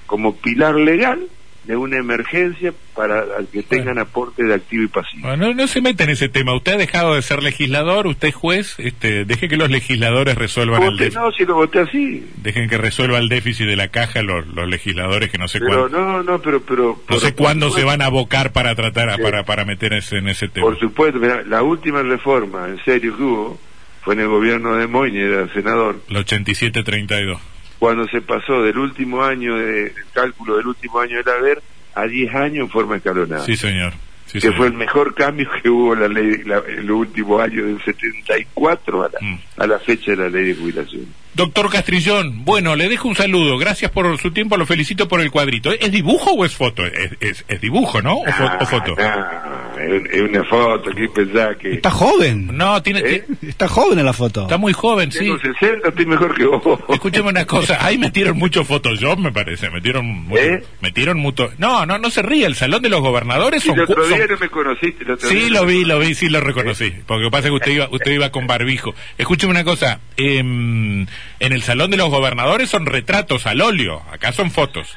como 0.05 0.37
pilar 0.37 0.75
legal 0.75 1.27
de 1.69 1.75
una 1.77 1.97
emergencia 1.97 2.73
para 2.95 3.23
que 3.53 3.61
tengan 3.61 3.99
aporte 3.99 4.43
de 4.43 4.55
activo 4.55 4.85
y 4.85 4.87
pasivo. 4.87 5.27
Bueno, 5.27 5.49
no, 5.49 5.53
no 5.53 5.67
se 5.67 5.81
meta 5.81 6.03
en 6.03 6.09
ese 6.09 6.27
tema. 6.27 6.55
Usted 6.55 6.73
ha 6.73 6.77
dejado 6.77 7.13
de 7.13 7.21
ser 7.21 7.43
legislador, 7.43 8.07
usted 8.07 8.29
es 8.29 8.33
juez. 8.35 8.73
Este, 8.79 9.23
deje 9.23 9.47
que 9.47 9.55
los 9.55 9.69
legisladores 9.69 10.33
resuelvan 10.35 10.81
el 10.81 10.97
déficit. 10.97 11.19
no, 11.21 11.31
si 11.31 11.45
lo 11.45 11.53
voté 11.53 11.81
así. 11.81 12.27
Dejen 12.37 12.69
que 12.69 12.79
resuelva 12.79 13.19
el 13.19 13.29
déficit 13.29 13.67
de 13.67 13.75
la 13.75 13.89
caja 13.89 14.23
los, 14.23 14.47
los 14.47 14.67
legisladores 14.67 15.29
que 15.29 15.37
no 15.37 15.47
sé 15.47 15.59
Pero 15.59 15.87
cuándo. 15.89 15.99
no, 15.99 16.23
no, 16.23 16.41
pero... 16.41 16.59
pero 16.63 16.99
No 17.07 17.19
sé 17.19 17.35
cuándo 17.35 17.69
se 17.69 17.83
van 17.83 18.01
a 18.01 18.05
abocar 18.05 18.51
para 18.51 18.73
tratar, 18.73 19.09
a- 19.09 19.17
Sí. 19.17 19.21
para, 19.21 19.43
para 19.45 19.63
meterse 19.63 20.17
en 20.17 20.27
ese 20.27 20.47
tema. 20.47 20.65
Por 20.65 20.79
supuesto, 20.79 21.19
mirá, 21.19 21.43
la 21.43 21.61
última 21.61 22.01
reforma, 22.01 22.67
en 22.67 22.83
serio, 22.83 23.15
que 23.15 23.21
hubo, 23.21 23.59
fue 24.01 24.15
en 24.15 24.21
el 24.21 24.27
gobierno 24.27 24.73
de 24.75 24.87
Moyne, 24.87 25.21
era 25.21 25.53
senador, 25.53 26.01
El 26.09 26.17
87-32. 26.17 27.37
Cuando 27.79 28.05
se 28.07 28.21
pasó 28.21 28.61
del 28.61 28.77
último 28.77 29.23
año, 29.23 29.55
de, 29.57 29.87
el 29.87 29.93
cálculo 30.13 30.57
del 30.57 30.67
último 30.67 30.99
año 30.99 31.17
del 31.17 31.29
haber, 31.29 31.61
a 31.95 32.03
10 32.05 32.35
años 32.35 32.65
en 32.65 32.69
forma 32.69 32.97
escalonada. 32.97 33.45
Sí, 33.45 33.55
señor. 33.55 33.93
Sí, 34.27 34.33
que 34.33 34.41
señor. 34.41 34.57
fue 34.57 34.67
el 34.67 34.73
mejor 34.73 35.15
cambio 35.15 35.49
que 35.61 35.69
hubo 35.69 35.93
en 35.95 36.01
la 36.01 36.07
ley 36.07 36.43
la- 36.45 36.61
en 36.67 36.85
los 36.85 36.97
últimos 36.97 37.41
años 37.41 37.65
del 37.65 37.81
74 37.83 39.03
a 39.03 39.09
la, 39.09 39.17
Mm. 39.19 39.39
a 39.57 39.67
la 39.67 39.79
fecha 39.79 40.11
de 40.11 40.17
la 40.17 40.29
ley 40.29 40.45
de 40.49 40.55
jubilación. 40.55 41.05
Doctor 41.35 41.69
Castrillón, 41.71 42.43
bueno, 42.43 42.75
le 42.75 42.89
dejo 42.89 43.07
un 43.07 43.15
saludo. 43.15 43.57
Gracias 43.57 43.91
por 43.91 44.17
su 44.19 44.31
tiempo, 44.31 44.57
lo 44.57 44.65
felicito 44.65 45.07
por 45.07 45.21
el 45.21 45.31
cuadrito. 45.31 45.71
¿Es 45.71 45.91
dibujo 45.91 46.31
o 46.31 46.43
es 46.43 46.53
foto? 46.53 46.85
Es, 46.85 47.11
es- 47.19 47.45
es 47.47 47.61
dibujo, 47.61 48.01
¿no? 48.01 48.15
¿O, 48.17 48.25
fo- 48.25 48.57
o 48.61 48.65
foto? 48.65 48.95
Ah, 48.99 49.71
no, 49.77 49.83
es, 49.83 50.21
una 50.21 50.43
foto, 50.43 50.91
que 50.91 51.07
pensás 51.07 51.55
que 51.57 51.73
Está 51.75 51.91
joven. 51.91 52.49
No, 52.57 52.81
tiene, 52.83 52.99
¿Eh? 53.05 53.23
Está 53.43 53.67
joven 53.69 53.99
en 53.99 54.05
la 54.05 54.13
foto. 54.13 54.41
está 54.43 54.57
muy 54.57 54.73
joven, 54.73 55.11
sí. 55.11 55.19
tengo 55.19 55.39
60, 55.39 55.89
estoy 55.89 56.05
mejor 56.07 56.35
que 56.35 56.45
vos. 56.45 56.79
Escúcheme 56.89 57.29
una 57.29 57.45
cosa, 57.45 57.77
ahí 57.85 57.97
metieron 57.97 58.37
mucho 58.37 58.65
Photoshop, 58.65 59.19
me 59.19 59.31
parece, 59.31 59.69
metieron 59.69 60.05
mucho, 60.05 60.41
¿Eh? 60.41 60.63
metieron 60.81 61.19
mucho, 61.19 61.51
no, 61.57 61.85
no, 61.85 61.97
no 61.99 62.09
se 62.09 62.21
ríe, 62.21 62.45
el 62.47 62.55
salón 62.55 62.81
de 62.81 62.89
los 62.89 63.01
gobernadores 63.01 63.63
son, 63.63 63.75
el 63.75 63.83
otro 63.83 64.03
son- 64.03 64.13
día 64.17 64.27
no 64.27 64.37
me 64.37 64.49
conociste. 64.49 65.03
el 65.05 65.11
otro 65.11 65.29
Sí, 65.29 65.35
día 65.35 65.49
lo 65.61 65.65
vi, 65.65 65.85
lo 65.85 65.99
vi, 65.99 66.15
sí 66.15 66.27
lo 66.27 66.41
reconocí. 66.41 66.91
Porque 67.05 67.23
lo 67.23 67.29
que 67.29 67.31
pasa 67.31 67.47
es 67.47 67.51
que 67.51 67.55
usted 67.55 67.71
iba, 67.71 67.87
usted 67.91 68.11
iba 68.11 68.29
con 68.31 68.47
barbijo. 68.47 68.93
Escúcheme 69.17 69.51
una 69.51 69.63
cosa, 69.63 69.99
em, 70.17 71.05
en 71.39 71.53
el 71.53 71.61
salón 71.63 71.91
de 71.91 71.97
los 71.97 72.09
gobernadores 72.09 72.69
son 72.69 72.85
retratos 72.85 73.45
al 73.45 73.61
óleo, 73.61 74.01
acá 74.11 74.31
son 74.31 74.51
fotos. 74.51 74.95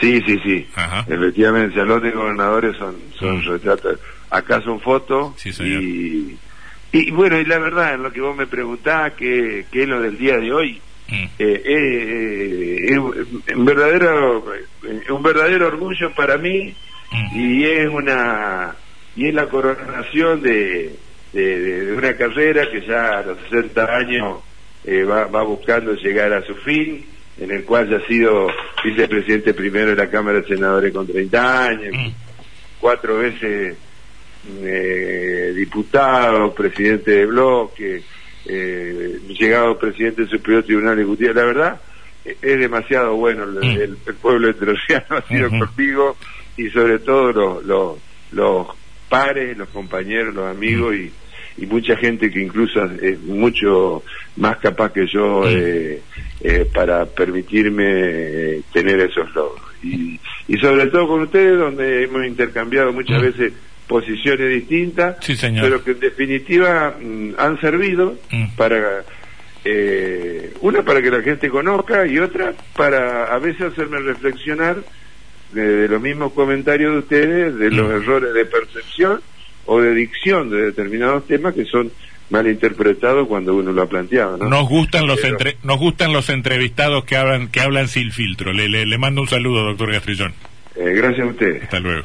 Sí, 0.00 0.20
sí, 0.26 0.38
sí. 0.44 0.68
Ajá. 0.76 1.04
Efectivamente, 1.08 1.74
el 1.74 1.80
salón 1.86 2.02
de 2.02 2.10
gobernadores 2.10 2.76
son, 2.76 2.96
son 3.18 3.38
Mm. 3.38 3.48
retratos. 3.48 4.00
Acá 4.30 4.60
son 4.62 4.80
fotos. 4.80 5.34
Sí, 5.36 5.52
señor. 5.52 5.82
Y, 5.82 6.38
y 6.92 7.10
bueno, 7.10 7.38
y 7.38 7.44
la 7.44 7.58
verdad, 7.58 7.94
en 7.94 8.02
lo 8.02 8.12
que 8.12 8.20
vos 8.20 8.36
me 8.36 8.46
preguntás, 8.46 9.12
que, 9.14 9.66
que 9.70 9.82
es 9.82 9.88
lo 9.88 10.00
del 10.00 10.16
día 10.16 10.36
de 10.38 10.52
hoy, 10.52 10.80
Mm. 11.08 11.24
eh, 11.40 11.62
eh, 11.64 12.86
es 12.88 12.98
un 13.56 13.64
verdadero, 13.64 14.44
eh, 14.54 15.10
un 15.10 15.22
verdadero 15.22 15.66
orgullo 15.66 16.12
para 16.14 16.38
mí 16.38 16.72
Mm. 17.12 17.38
y 17.40 17.64
es 17.64 17.88
una 17.88 18.74
y 19.16 19.26
es 19.26 19.34
la 19.34 19.46
coronación 19.46 20.40
de, 20.40 20.94
de, 21.32 21.60
de- 21.60 21.84
de 21.86 21.92
una 21.94 22.14
carrera 22.16 22.70
que 22.70 22.86
ya 22.86 23.18
a 23.18 23.22
los 23.22 23.38
60 23.50 23.84
años 23.96 24.38
eh, 24.84 25.04
va, 25.04 25.26
va 25.26 25.42
buscando 25.42 25.94
llegar 25.94 26.32
a 26.32 26.42
su 26.42 26.54
fin, 26.56 27.04
en 27.38 27.50
el 27.50 27.64
cual 27.64 27.88
ya 27.88 27.96
ha 27.96 28.06
sido 28.06 28.48
vicepresidente 28.84 29.54
primero 29.54 29.90
de 29.90 29.96
la 29.96 30.10
Cámara 30.10 30.40
de 30.40 30.46
Senadores 30.46 30.92
con 30.92 31.06
30 31.06 31.64
años, 31.64 31.94
mm. 31.94 32.10
cuatro 32.80 33.18
veces 33.18 33.76
eh, 34.62 35.52
diputado, 35.54 36.54
presidente 36.54 37.10
de 37.10 37.26
bloque, 37.26 38.02
eh, 38.46 39.18
llegado 39.28 39.78
presidente 39.78 40.22
del 40.22 40.30
Superior 40.30 40.64
Tribunal 40.64 40.98
Ejecutivo. 40.98 41.32
La 41.34 41.44
verdad, 41.44 41.80
es 42.24 42.58
demasiado 42.58 43.16
bueno 43.16 43.44
el, 43.44 43.90
mm. 43.90 44.14
pueblo 44.20 44.50
heterociano 44.50 45.06
ha 45.10 45.22
sido 45.22 45.50
contigo 45.50 46.16
y 46.56 46.68
sobre 46.70 46.98
todo 46.98 47.32
los, 47.32 47.64
los, 47.64 47.98
los 48.32 48.66
pares, 49.08 49.56
los 49.56 49.68
compañeros, 49.68 50.34
los 50.34 50.46
amigos 50.46 50.94
y, 50.94 51.12
y 51.60 51.66
mucha 51.66 51.96
gente 51.96 52.30
que 52.30 52.40
incluso 52.40 52.84
es 52.84 53.20
mucho 53.20 54.02
más 54.36 54.56
capaz 54.58 54.92
que 54.92 55.06
yo 55.06 55.48
eh, 55.48 56.00
eh, 56.40 56.66
para 56.72 57.04
permitirme 57.06 57.84
eh, 57.86 58.62
tener 58.72 59.00
esos 59.00 59.32
logros. 59.34 59.62
Y, 59.82 60.18
y 60.48 60.56
sobre 60.58 60.86
todo 60.86 61.06
con 61.06 61.22
ustedes, 61.22 61.58
donde 61.58 62.04
hemos 62.04 62.26
intercambiado 62.26 62.92
muchas 62.92 63.20
veces 63.20 63.52
posiciones 63.90 64.48
distintas, 64.48 65.16
pero 65.60 65.82
que 65.82 65.90
en 65.90 66.00
definitiva 66.00 66.96
mm, 66.98 67.30
han 67.36 67.60
servido 67.60 68.16
mm. 68.30 68.54
para 68.56 69.02
eh, 69.64 70.54
una 70.60 70.82
para 70.82 71.02
que 71.02 71.10
la 71.10 71.22
gente 71.22 71.50
conozca 71.50 72.06
y 72.06 72.20
otra 72.20 72.54
para 72.76 73.24
a 73.24 73.38
veces 73.40 73.72
hacerme 73.72 73.98
reflexionar 73.98 74.76
de, 75.52 75.88
los 75.88 76.00
mismos 76.00 76.32
comentarios 76.32 76.92
de 76.92 76.98
ustedes, 77.00 77.56
de 77.56 77.70
los 77.72 77.88
mm. 77.88 78.02
errores 78.02 78.32
de 78.32 78.44
percepción 78.44 79.20
o 79.72 79.80
de 79.80 79.94
dicción 79.94 80.50
de 80.50 80.62
determinados 80.62 81.28
temas 81.28 81.54
que 81.54 81.64
son 81.64 81.92
mal 82.28 82.48
interpretados 82.48 83.28
cuando 83.28 83.54
uno 83.54 83.70
lo 83.70 83.82
ha 83.82 83.88
planteado. 83.88 84.36
Nos 84.36 84.68
gustan 84.68 85.06
los 85.06 85.22
entre, 85.22 85.58
nos 85.62 85.78
gustan 85.78 86.12
los 86.12 86.28
entrevistados 86.28 87.04
que 87.04 87.16
hablan 87.16 87.46
que 87.48 87.60
hablan 87.60 87.86
sin 87.86 88.10
filtro. 88.10 88.52
Le, 88.52 88.68
le, 88.68 88.98
mando 88.98 89.20
un 89.20 89.28
saludo, 89.28 89.62
doctor 89.62 89.92
Gastrillón. 89.92 90.34
Eh, 90.74 90.92
gracias 90.96 91.24
a 91.24 91.30
usted. 91.30 91.62
Hasta 91.62 91.78
luego. 91.78 92.04